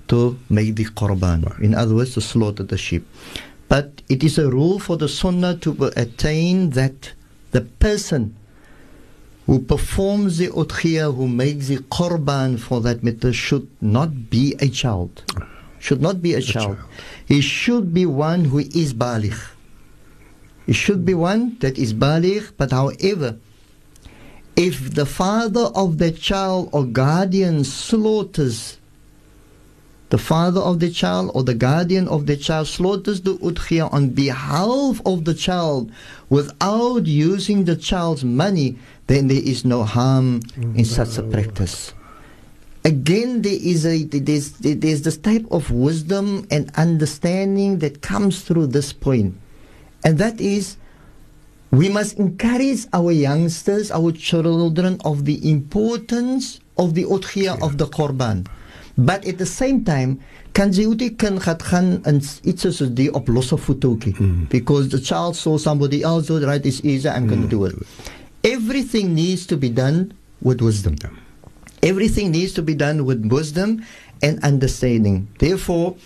to 0.08 0.38
make 0.50 0.76
the 0.76 0.86
Qurban. 0.86 1.60
In 1.62 1.74
other 1.76 1.96
words, 1.96 2.14
to 2.16 2.22
slaughter 2.22 2.64
the 2.64 2.78
sheep. 2.78 3.06
But 3.70 4.02
it 4.10 4.24
is 4.24 4.38
a 4.38 4.50
rule 4.50 4.80
for 4.80 4.98
the 4.98 5.10
sunnah 5.10 5.58
to 5.58 5.92
attain 5.96 6.72
that 6.72 7.14
the 7.52 7.62
person 7.62 8.36
who 9.46 9.60
performs 9.60 10.38
the 10.38 10.48
udhiyah, 10.48 11.16
who 11.16 11.28
makes 11.28 11.68
the 11.68 11.78
qurban 11.78 12.60
for 12.60 12.82
that 12.82 13.04
matter, 13.04 13.34
should 13.34 13.68
not 13.82 14.30
be 14.30 14.56
a 14.60 14.70
child. 14.70 15.24
Should 15.84 16.02
not 16.02 16.22
be 16.22 16.34
a 16.34 16.42
child. 16.42 16.78
child. 16.78 16.90
He 17.26 17.42
should 17.42 17.94
be 17.94 18.06
one 18.06 18.46
who 18.46 18.60
is 18.60 18.94
baligh. 18.94 19.36
He 20.66 20.72
should 20.72 21.04
be 21.04 21.14
one 21.14 21.58
that 21.60 21.78
is 21.78 21.94
baligh, 21.94 22.54
but 22.56 22.72
however, 22.72 23.36
if 24.56 24.96
the 24.96 25.06
father 25.06 25.68
of 25.76 25.98
the 25.98 26.12
child 26.12 26.70
or 26.72 26.86
guardian 26.86 27.66
slaughters 27.66 28.78
the 30.10 30.18
father 30.18 30.62
of 30.62 30.80
the 30.80 30.92
child 30.92 31.32
or 31.34 31.44
the 31.44 31.56
guardian 31.56 32.08
of 32.08 32.28
the 32.28 32.38
child 32.38 32.68
slaughters 32.68 33.20
the 33.22 33.36
udhiyah 33.40 33.92
on 33.92 34.10
behalf 34.10 35.02
of 35.06 35.26
the 35.26 35.34
child 35.34 35.92
without 36.30 37.08
using 37.08 37.66
the 37.66 37.76
child's 37.76 38.24
money, 38.24 38.78
then 39.08 39.28
there 39.28 39.42
is 39.44 39.66
no 39.66 39.84
harm 39.84 40.40
in 40.76 40.86
such 40.86 41.18
a 41.18 41.24
practice. 41.24 41.94
Again, 42.86 43.42
there 43.42 43.58
is 43.60 43.86
a 43.86 44.04
there's, 44.04 44.52
there's 44.60 45.02
this 45.04 45.18
type 45.18 45.46
of 45.52 45.72
wisdom 45.72 46.46
and 46.52 46.70
understanding 46.76 47.80
that 47.80 48.02
comes 48.02 48.42
through 48.42 48.68
this 48.68 48.92
point, 48.92 49.40
and 50.04 50.18
that 50.18 50.42
is 50.42 50.76
we 51.72 51.88
must 51.90 52.20
encourage 52.20 52.86
our 52.94 53.12
youngsters, 53.12 53.90
our 53.90 54.12
children, 54.12 55.00
of 55.06 55.26
the 55.26 55.40
importance 55.50 56.60
of 56.78 56.94
the 56.94 57.06
udhiyah 57.06 57.62
of 57.64 57.78
the 57.78 57.88
korban. 57.88 58.46
But 58.98 59.26
at 59.26 59.40
the 59.40 59.48
same 59.48 59.84
time 59.84 60.20
kan 60.54 60.70
jy 60.70 60.86
nie 60.94 61.10
kan 61.18 61.40
gaan 61.42 61.58
gaan 61.58 61.88
in 62.06 62.22
iets 62.46 62.62
soos 62.62 62.94
die 62.94 63.10
op 63.10 63.28
losse 63.28 63.58
voete 63.58 63.88
ook 63.90 64.06
nie. 64.06 64.14
Mm. 64.20 64.46
Because 64.50 64.90
the 64.90 65.00
child 65.00 65.36
saw 65.36 65.58
somebody 65.58 66.04
else 66.04 66.28
do 66.28 66.38
it 66.38 66.46
right 66.46 66.66
it's 66.66 66.84
easy 66.84 67.10
I'm 67.10 67.28
going 67.28 67.42
to 67.42 67.50
do 67.50 67.66
it. 67.66 67.74
Everything 68.44 69.16
needs 69.16 69.48
to 69.48 69.58
be 69.58 69.70
done 69.70 70.14
with 70.42 70.62
wisdom. 70.62 71.00
Everything 71.84 72.32
needs 72.32 72.54
to 72.54 72.62
be 72.62 72.74
done 72.74 73.04
with 73.04 73.26
wisdom 73.26 73.84
and 74.24 74.42
understanding. 74.42 75.28
Therefore, 75.38 75.98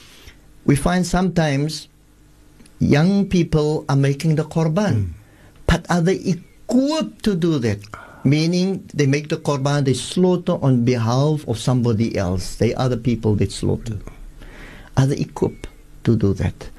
we 0.66 0.76
find 0.76 1.06
sometimes 1.06 1.88
young 2.80 3.28
people 3.30 3.86
are 3.88 3.96
making 3.96 4.36
the 4.36 4.44
qurban, 4.44 4.94
hmm. 4.94 5.12
but 5.68 5.86
are 5.92 6.02
they 6.02 6.16
equipped 6.26 7.24
to 7.26 7.36
do 7.36 7.60
that? 7.60 7.78
Meaning 8.26 8.90
they 8.94 9.06
make 9.06 9.30
the 9.30 9.38
qurban, 9.38 9.86
they 9.86 9.94
slaughter 9.94 10.58
on 10.66 10.84
behalf 10.84 11.48
of 11.48 11.60
somebody 11.60 12.18
else. 12.18 12.56
They 12.56 12.74
are 12.74 12.90
the 12.90 12.98
people 12.98 13.36
that 13.36 13.52
slaughter. 13.52 14.00
Are 14.98 15.06
they 15.06 15.18
equipped 15.18 15.68
to 16.06 16.18
do 16.18 16.34
that? 16.34 16.70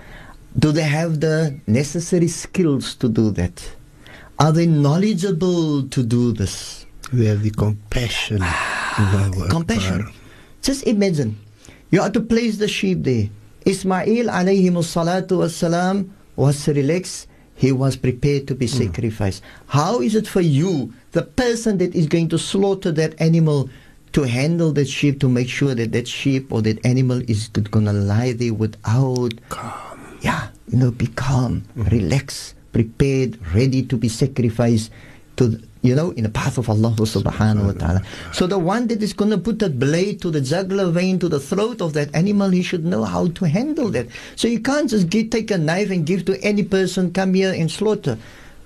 Do 0.59 0.73
they 0.73 0.83
have 0.83 1.21
the 1.21 1.55
necessary 1.69 2.27
skills 2.27 2.97
to 2.97 3.09
do 3.09 3.31
that? 3.31 3.71
Are 4.41 4.51
they 4.51 4.67
knowledgeable 4.67 5.85
to 5.89 6.03
do 6.03 6.33
this? 6.33 6.85
We 7.13 7.27
have 7.27 7.43
the 7.43 7.51
compassion. 7.51 8.41
Ah. 8.43 8.78
Compassion. 9.51 10.11
Just 10.63 10.87
imagine, 10.87 11.39
you 11.91 12.01
are 12.01 12.11
to 12.11 12.21
place 12.21 12.59
the 12.59 12.69
sheep 12.69 13.05
there. 13.05 13.29
Ismail 13.65 14.27
alayhi 14.27 14.71
salatu 14.71 15.39
wassalam 15.39 16.11
was 16.37 16.67
relaxed. 16.69 17.29
He 17.55 17.73
was 17.73 17.97
prepared 17.97 18.47
to 18.49 18.55
be 18.55 18.67
sacrificed. 18.67 19.43
How 19.67 20.01
is 20.01 20.15
it 20.15 20.29
for 20.29 20.41
you, 20.41 20.93
the 21.13 21.23
person 21.23 21.79
that 21.79 21.95
is 21.95 22.07
going 22.07 22.29
to 22.29 22.39
slaughter 22.39 22.93
that 22.93 23.21
animal, 23.21 23.69
to 24.13 24.23
handle 24.23 24.73
that 24.73 24.89
sheep, 24.89 25.21
to 25.21 25.29
make 25.29 25.49
sure 25.49 25.75
that 25.75 25.93
that 25.93 26.07
sheep 26.09 26.53
or 26.53 26.63
that 26.63 26.85
animal 26.87 27.21
is 27.29 27.49
going 27.49 27.85
to 27.87 27.93
lie 27.93 28.33
there 28.33 28.55
without 28.55 29.35
Calm. 29.49 30.19
yeah, 30.23 30.49
you 30.71 30.79
know, 30.79 30.91
be 30.91 31.09
calm, 31.09 31.65
relax, 31.75 32.55
prepared, 32.73 33.39
ready 33.55 33.83
to 33.83 33.97
be 33.97 34.09
sacrificed 34.09 34.91
to, 35.37 35.61
you 35.83 35.95
know, 35.95 36.11
in 36.13 36.25
the 36.25 36.31
path 36.31 36.59
of 36.59 36.69
Allah 36.69 36.91
subhanahu 36.91 37.67
wa 37.67 37.73
ta'ala. 37.73 38.03
So 38.33 38.47
the 38.47 38.59
one 38.59 38.89
that 38.89 39.03
is 39.03 39.13
going 39.13 39.31
to 39.31 39.39
put 39.39 39.59
that 39.61 39.79
blade 39.79 40.21
to 40.23 40.31
the 40.31 40.41
jugular 40.41 40.91
vein, 40.91 41.19
to 41.21 41.29
the 41.29 41.39
throat 41.39 41.81
of 41.81 41.93
that 41.95 42.15
animal, 42.15 42.51
he 42.51 42.63
should 42.63 42.85
know 42.85 43.05
how 43.05 43.29
to 43.29 43.45
handle 43.47 43.89
that. 43.91 44.09
So 44.37 44.49
you 44.49 44.61
can't 44.61 44.91
just 44.91 45.09
give, 45.09 45.31
take 45.31 45.51
a 45.51 45.59
knife 45.59 45.91
and 45.91 46.05
give 46.05 46.25
to 46.27 46.41
any 46.43 46.65
person, 46.65 47.13
come 47.13 47.35
here 47.35 47.53
and 47.53 47.71
slaughter. 47.71 48.19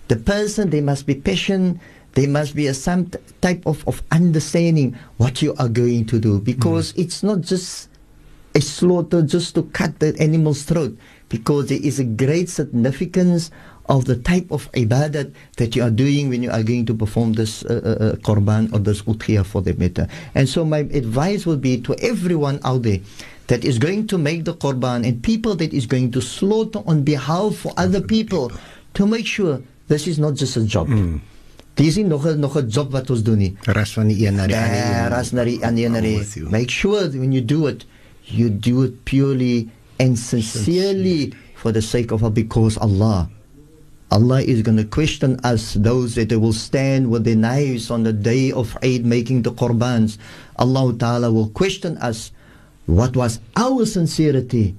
The 0.09 0.17
person, 0.17 0.71
they 0.71 0.81
must 0.81 1.07
be 1.07 1.15
patient, 1.15 1.81
there 2.15 2.29
must 2.29 2.55
be 2.55 2.67
a 2.67 2.75
some 2.75 3.07
t- 3.07 3.19
type 3.41 3.67
of, 3.67 3.87
of 3.89 4.03
understanding 4.11 4.97
what 5.17 5.43
you 5.43 5.55
are 5.59 5.69
going 5.69 6.07
to 6.07 6.19
do 6.19 6.41
because 6.41 6.93
mm. 6.93 7.05
it's 7.05 7.23
not 7.23 7.41
just 7.41 7.89
a 8.55 8.61
slaughter 8.61 9.23
just 9.23 9.55
to 9.55 9.63
cut 9.73 9.99
the 9.99 10.15
animal's 10.21 10.63
throat 10.63 10.97
because 11.31 11.69
there 11.69 11.81
is 11.83 11.99
a 11.99 12.05
great 12.05 12.51
significance 12.51 13.51
of 13.93 14.09
the 14.09 14.17
type 14.17 14.49
of 14.51 14.73
ibadat 14.73 15.37
that 15.61 15.77
you 15.77 15.85
are 15.85 15.93
doing 15.93 16.33
when 16.33 16.43
you 16.43 16.51
are 16.51 16.65
going 16.65 16.89
to 16.89 16.95
perform 16.97 17.35
this 17.37 17.61
uh, 17.69 17.77
uh, 17.85 18.05
uh, 18.05 18.17
qurban 18.25 18.73
or 18.73 18.81
this 18.81 19.03
udhiyah 19.05 19.45
for 19.45 19.61
the 19.61 19.77
matter. 19.77 20.09
And 20.35 20.49
so 20.49 20.65
my 20.65 20.89
advice 20.97 21.45
would 21.45 21.61
be 21.61 21.77
to 21.85 21.93
everyone 22.01 22.59
out 22.65 22.89
there 22.89 23.01
that 23.53 23.69
is 23.69 23.77
going 23.79 24.09
to 24.09 24.17
make 24.17 24.49
the 24.49 24.55
qurban 24.57 25.05
and 25.05 25.21
people 25.23 25.55
that 25.61 25.77
is 25.77 25.85
going 25.85 26.11
to 26.17 26.25
slaughter 26.25 26.81
on 26.89 27.05
behalf 27.05 27.67
of 27.69 27.77
other 27.77 28.01
people 28.01 28.51
to 28.97 29.07
make 29.07 29.27
sure 29.29 29.61
this 29.89 30.09
is 30.09 30.19
not 30.19 30.41
just 30.41 30.57
a 30.57 30.65
job. 30.65 30.89
Dis 31.77 31.97
is 31.97 32.05
nog 32.05 32.25
'n 32.27 32.41
nog 32.41 32.57
'n 32.57 32.69
job 32.69 32.93
wat 32.93 33.11
ons 33.11 33.23
doen 33.23 33.39
nie. 33.39 33.57
Ras 33.65 33.93
van 33.93 34.09
die 34.09 34.27
een 34.27 34.37
na 34.37 34.47
die 34.47 34.57
ander. 34.57 34.77
Yeah, 34.77 35.05
een. 35.05 35.09
ras 35.09 35.33
na 35.33 35.45
die 35.45 35.61
ander 35.65 35.85
I'm 35.85 35.95
ene. 35.97 36.19
with 36.19 36.35
you. 36.37 36.51
Make 36.51 36.71
sure 36.71 37.09
when 37.09 37.33
you 37.33 37.45
do 37.45 37.67
it, 37.67 37.85
you 38.25 38.51
do 38.51 38.83
it 38.85 39.05
purely 39.05 39.69
and 39.99 40.19
sincerely 40.19 41.33
for 41.55 41.73
the 41.73 41.81
sake 41.81 42.13
of 42.13 42.23
Allah, 42.23 42.33
because 42.33 42.77
Allah. 42.79 43.29
Allah 44.13 44.43
is 44.43 44.61
going 44.61 44.77
to 44.77 44.85
question 44.85 45.41
us, 45.43 45.73
those 45.73 46.17
that 46.17 46.29
will 46.39 46.53
stand 46.53 47.11
with 47.11 47.25
their 47.25 47.35
knives 47.35 47.91
on 47.91 48.03
the 48.05 48.13
day 48.13 48.53
of 48.53 48.77
Eid 48.85 49.07
making 49.07 49.41
the 49.41 49.53
Qurbans. 49.53 50.19
Allah 50.57 50.93
Ta'ala 50.93 51.33
will 51.33 51.49
question 51.49 51.97
us, 51.97 52.31
what 52.85 53.17
was 53.17 53.41
our 53.57 53.87
sincerity? 53.87 54.77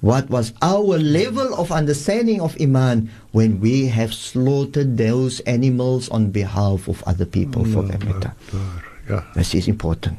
What 0.00 0.28
was 0.30 0.52
our 0.60 0.98
level 0.98 1.54
of 1.54 1.70
understanding 1.70 2.40
of 2.40 2.58
Iman 2.60 3.08
when 3.30 3.60
we 3.60 3.86
have 3.86 4.12
slaughtered 4.12 4.98
those 4.98 5.38
animals 5.46 6.08
on 6.08 6.34
behalf 6.34 6.88
of 6.88 7.04
other 7.06 7.24
people 7.24 7.64
for 7.64 7.84
that 7.86 8.02
matter? 8.02 8.34
This 9.36 9.54
is 9.54 9.68
important. 9.68 10.18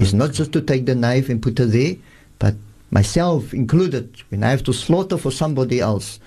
It's 0.00 0.14
not 0.14 0.32
just 0.32 0.52
to 0.56 0.62
take 0.62 0.86
the 0.86 0.94
knife 0.94 1.28
and 1.28 1.42
put 1.42 1.60
it 1.60 1.66
there, 1.66 1.96
but 2.38 2.54
myself 2.90 3.52
included, 3.52 4.08
when 4.30 4.42
I 4.42 4.48
have 4.56 4.64
to 4.64 4.72
slaughter 4.72 5.18
for 5.18 5.30
somebody 5.30 5.80
else, 5.80 6.18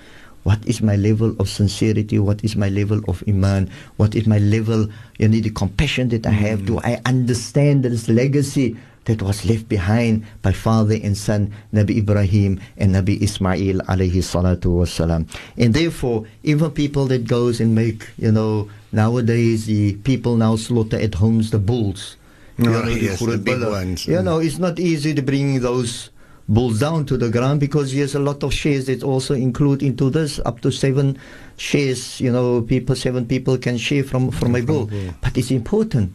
what 0.47 0.63
is 0.63 0.79
my 0.81 0.95
level 0.95 1.35
of 1.43 1.51
sincerity? 1.51 2.15
What 2.23 2.39
is 2.41 2.55
my 2.55 2.69
level 2.71 3.03
of 3.11 3.21
iman? 3.27 3.67
What 3.99 4.15
is 4.15 4.25
my 4.31 4.39
level, 4.39 4.87
you 5.19 5.27
know, 5.27 5.43
the 5.43 5.49
compassion 5.51 6.07
that 6.15 6.25
I 6.25 6.31
have? 6.31 6.65
Do 6.65 6.79
I 6.87 7.03
understand 7.03 7.83
this 7.83 8.07
legacy 8.07 8.79
that 9.11 9.21
was 9.21 9.43
left 9.43 9.67
behind 9.67 10.23
by 10.41 10.53
father 10.53 10.95
and 11.03 11.17
son, 11.17 11.51
Nabi 11.73 11.99
Ibrahim 11.99 12.61
and 12.77 12.95
Nabi 12.95 13.19
Ismail 13.21 13.83
alayhi 13.91 14.23
salatu 14.23 14.71
wasalam. 14.79 15.27
And 15.57 15.73
therefore, 15.73 16.23
even 16.43 16.71
people 16.71 17.07
that 17.07 17.27
goes 17.27 17.59
and 17.59 17.75
make, 17.75 18.07
you 18.17 18.31
know, 18.31 18.69
nowadays 18.93 19.65
the 19.65 19.95
people 20.07 20.37
now 20.37 20.55
slaughter 20.55 20.95
at 20.95 21.15
homes 21.15 21.51
the 21.51 21.59
bulls. 21.59 22.15
Oh, 22.59 22.63
know, 22.63 22.87
yes, 22.87 23.19
the 23.19 23.37
big 23.37 23.61
ones. 23.61 24.07
You 24.07 24.21
know, 24.23 24.39
it's 24.39 24.59
not 24.59 24.79
easy 24.79 25.13
to 25.13 25.21
bring 25.21 25.59
those 25.59 26.09
bulls 26.49 26.79
down 26.79 27.05
to 27.05 27.17
the 27.17 27.29
ground 27.29 27.59
because 27.59 27.93
there's 27.93 28.15
a 28.15 28.19
lot 28.19 28.43
of 28.43 28.53
shares 28.53 28.85
that 28.85 29.03
also 29.03 29.33
include 29.33 29.83
into 29.83 30.09
this 30.09 30.39
up 30.45 30.61
to 30.61 30.71
seven 30.71 31.19
shares. 31.57 32.21
You 32.21 32.31
know, 32.31 32.61
people 32.61 32.95
seven 32.95 33.25
people 33.25 33.57
can 33.57 33.77
share 33.77 34.03
from 34.03 34.31
from 34.31 34.55
a 34.55 34.61
bull, 34.61 34.89
but 35.21 35.37
it's 35.37 35.51
important. 35.51 36.13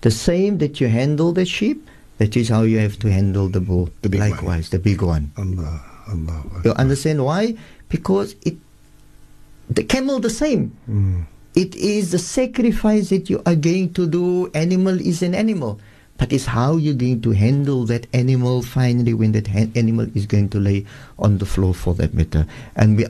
The 0.00 0.10
same 0.10 0.58
that 0.58 0.80
you 0.80 0.88
handle 0.88 1.32
the 1.32 1.44
sheep, 1.44 1.86
that 2.18 2.36
is 2.36 2.48
how 2.48 2.62
you 2.62 2.78
have 2.78 2.98
to 3.00 3.10
handle 3.10 3.48
the 3.48 3.60
bull. 3.60 3.90
The 4.02 4.08
big 4.08 4.20
one. 4.20 4.30
Likewise, 4.30 4.70
the 4.70 4.78
big 4.78 5.02
one. 5.02 5.32
Allah. 5.36 5.82
Allah. 6.08 6.44
You 6.64 6.72
understand 6.72 7.24
why? 7.24 7.56
Because 7.88 8.36
it, 8.44 8.56
the 9.68 9.82
camel 9.82 10.20
the 10.20 10.30
same. 10.30 10.76
Mm. 10.88 11.26
It 11.54 11.74
is 11.74 12.12
the 12.12 12.18
sacrifice 12.18 13.10
that 13.10 13.28
you 13.28 13.42
are 13.44 13.56
going 13.56 13.92
to 13.94 14.06
do. 14.06 14.48
Animal 14.54 15.00
is 15.00 15.22
an 15.22 15.34
animal. 15.34 15.80
But 16.18 16.32
it's 16.32 16.46
how 16.46 16.76
you're 16.76 16.94
going 16.98 17.22
to 17.22 17.30
handle 17.30 17.86
that 17.86 18.06
animal 18.12 18.62
finally 18.62 19.14
when 19.14 19.32
that 19.32 19.46
ha- 19.46 19.70
animal 19.74 20.10
is 20.14 20.26
going 20.26 20.50
to 20.50 20.58
lay 20.58 20.84
on 21.18 21.38
the 21.38 21.46
floor 21.46 21.72
for 21.72 21.94
that 21.94 22.12
matter. 22.12 22.44
And 22.74 22.96
we, 22.98 23.06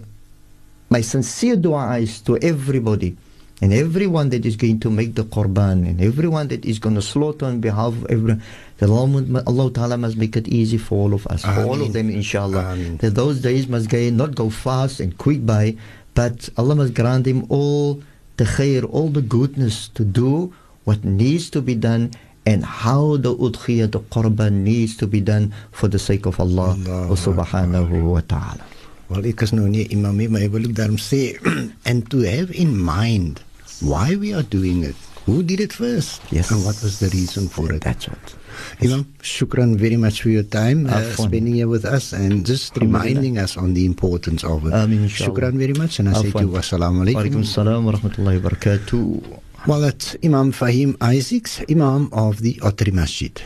my 0.90 1.00
sincere 1.00 1.56
dua 1.56 1.98
is 1.98 2.20
to 2.22 2.36
everybody 2.38 3.16
and 3.60 3.72
everyone 3.72 4.28
that 4.28 4.44
is 4.46 4.56
going 4.56 4.78
to 4.80 4.90
make 4.90 5.14
the 5.14 5.24
qurban 5.24 5.88
and 5.88 6.00
everyone 6.00 6.48
that 6.48 6.64
is 6.64 6.78
going 6.78 6.94
to 6.94 7.02
slaughter 7.02 7.46
on 7.46 7.60
behalf 7.60 7.94
of 7.94 8.06
everyone. 8.06 8.42
That 8.76 8.90
Allah, 8.90 9.42
Allah 9.46 9.70
Ta'ala 9.72 9.96
must 9.96 10.16
make 10.16 10.36
it 10.36 10.46
easy 10.46 10.78
for 10.78 10.94
all 10.98 11.14
of 11.14 11.26
us, 11.26 11.42
for 11.42 11.64
all 11.64 11.82
of 11.82 11.92
them, 11.92 12.10
inshallah. 12.10 12.72
Ameen. 12.74 12.98
That 12.98 13.16
those 13.16 13.40
days 13.40 13.66
must 13.66 13.88
go, 13.88 13.98
not 14.10 14.36
go 14.36 14.50
fast 14.50 15.00
and 15.00 15.16
quick 15.18 15.44
by, 15.44 15.76
but 16.14 16.48
Allah 16.56 16.76
must 16.76 16.94
grant 16.94 17.26
him 17.26 17.46
all 17.48 18.00
the 18.36 18.44
khair, 18.44 18.84
all 18.88 19.08
the 19.08 19.22
goodness 19.22 19.88
to 19.88 20.04
do 20.04 20.54
what 20.84 21.04
needs 21.04 21.50
to 21.50 21.60
be 21.60 21.74
done 21.74 22.12
and 22.48 22.64
how 22.64 23.20
the 23.20 23.32
udhiyah, 23.36 23.90
the 23.92 24.00
qurban 24.14 24.64
needs 24.64 24.96
to 24.96 25.06
be 25.06 25.20
done 25.20 25.52
for 25.70 25.88
the 25.92 26.00
sake 26.00 26.24
of 26.30 26.40
Allah 26.40 26.72
Allahu 26.80 27.16
subhanahu 27.26 27.92
wa 28.14 28.22
ta'ala. 28.24 28.64
Wel 29.12 29.28
ek 29.32 29.44
is 29.44 29.52
nou 29.56 29.68
nie 29.72 29.84
imam 29.92 30.16
nie, 30.20 30.28
maar 30.32 30.44
ek 30.46 30.52
wil 30.56 30.68
ook 30.68 30.76
daarom 30.80 30.96
sê 31.00 31.36
and 31.88 32.08
to 32.12 32.24
have 32.24 32.48
in 32.52 32.72
mind 32.76 33.44
why 33.80 34.16
we 34.16 34.32
are 34.32 34.44
doing 34.56 34.84
it. 34.84 34.96
Who 35.28 35.42
did 35.44 35.60
it 35.60 35.76
first? 35.76 36.24
Yes. 36.32 36.48
And 36.50 36.64
what 36.64 36.80
was 36.80 37.00
the 37.04 37.12
reason 37.12 37.48
for 37.52 37.68
it? 37.72 37.84
That's 37.84 38.08
right. 38.08 38.30
Imam, 38.80 39.04
shukran 39.20 39.76
very 39.76 40.00
much 40.00 40.22
for 40.24 40.30
your 40.32 40.42
time 40.42 40.86
uh, 40.88 41.04
spending 41.20 41.52
here 41.60 41.68
with 41.68 41.84
us 41.84 42.12
and 42.16 42.46
just 42.48 42.74
reminding 42.80 43.36
us 43.36 43.56
on 43.60 43.74
the 43.74 43.84
importance 43.84 44.42
of 44.42 44.64
it. 44.66 44.72
Ameen. 44.72 45.04
Shukran 45.08 45.60
very 45.60 45.76
much 45.76 46.00
and 46.00 46.08
I 46.08 46.14
say 46.24 46.32
to 46.32 46.40
you 46.40 46.48
wassalamu 46.48 47.04
Alaikum 47.04 47.44
alaikum. 47.44 47.44
salam 47.44 47.84
wa 47.84 47.92
rahmatullahi 47.92 48.40
wa 48.42 48.48
barakatuh. 48.48 49.47
Well, 49.68 49.92
Imam 50.24 50.50
Fahiem 50.50 50.96
Isaacs, 51.02 51.60
Imam 51.68 52.08
of 52.10 52.40
the 52.40 52.58
Ottery 52.62 52.90
Masjid. 52.90 53.38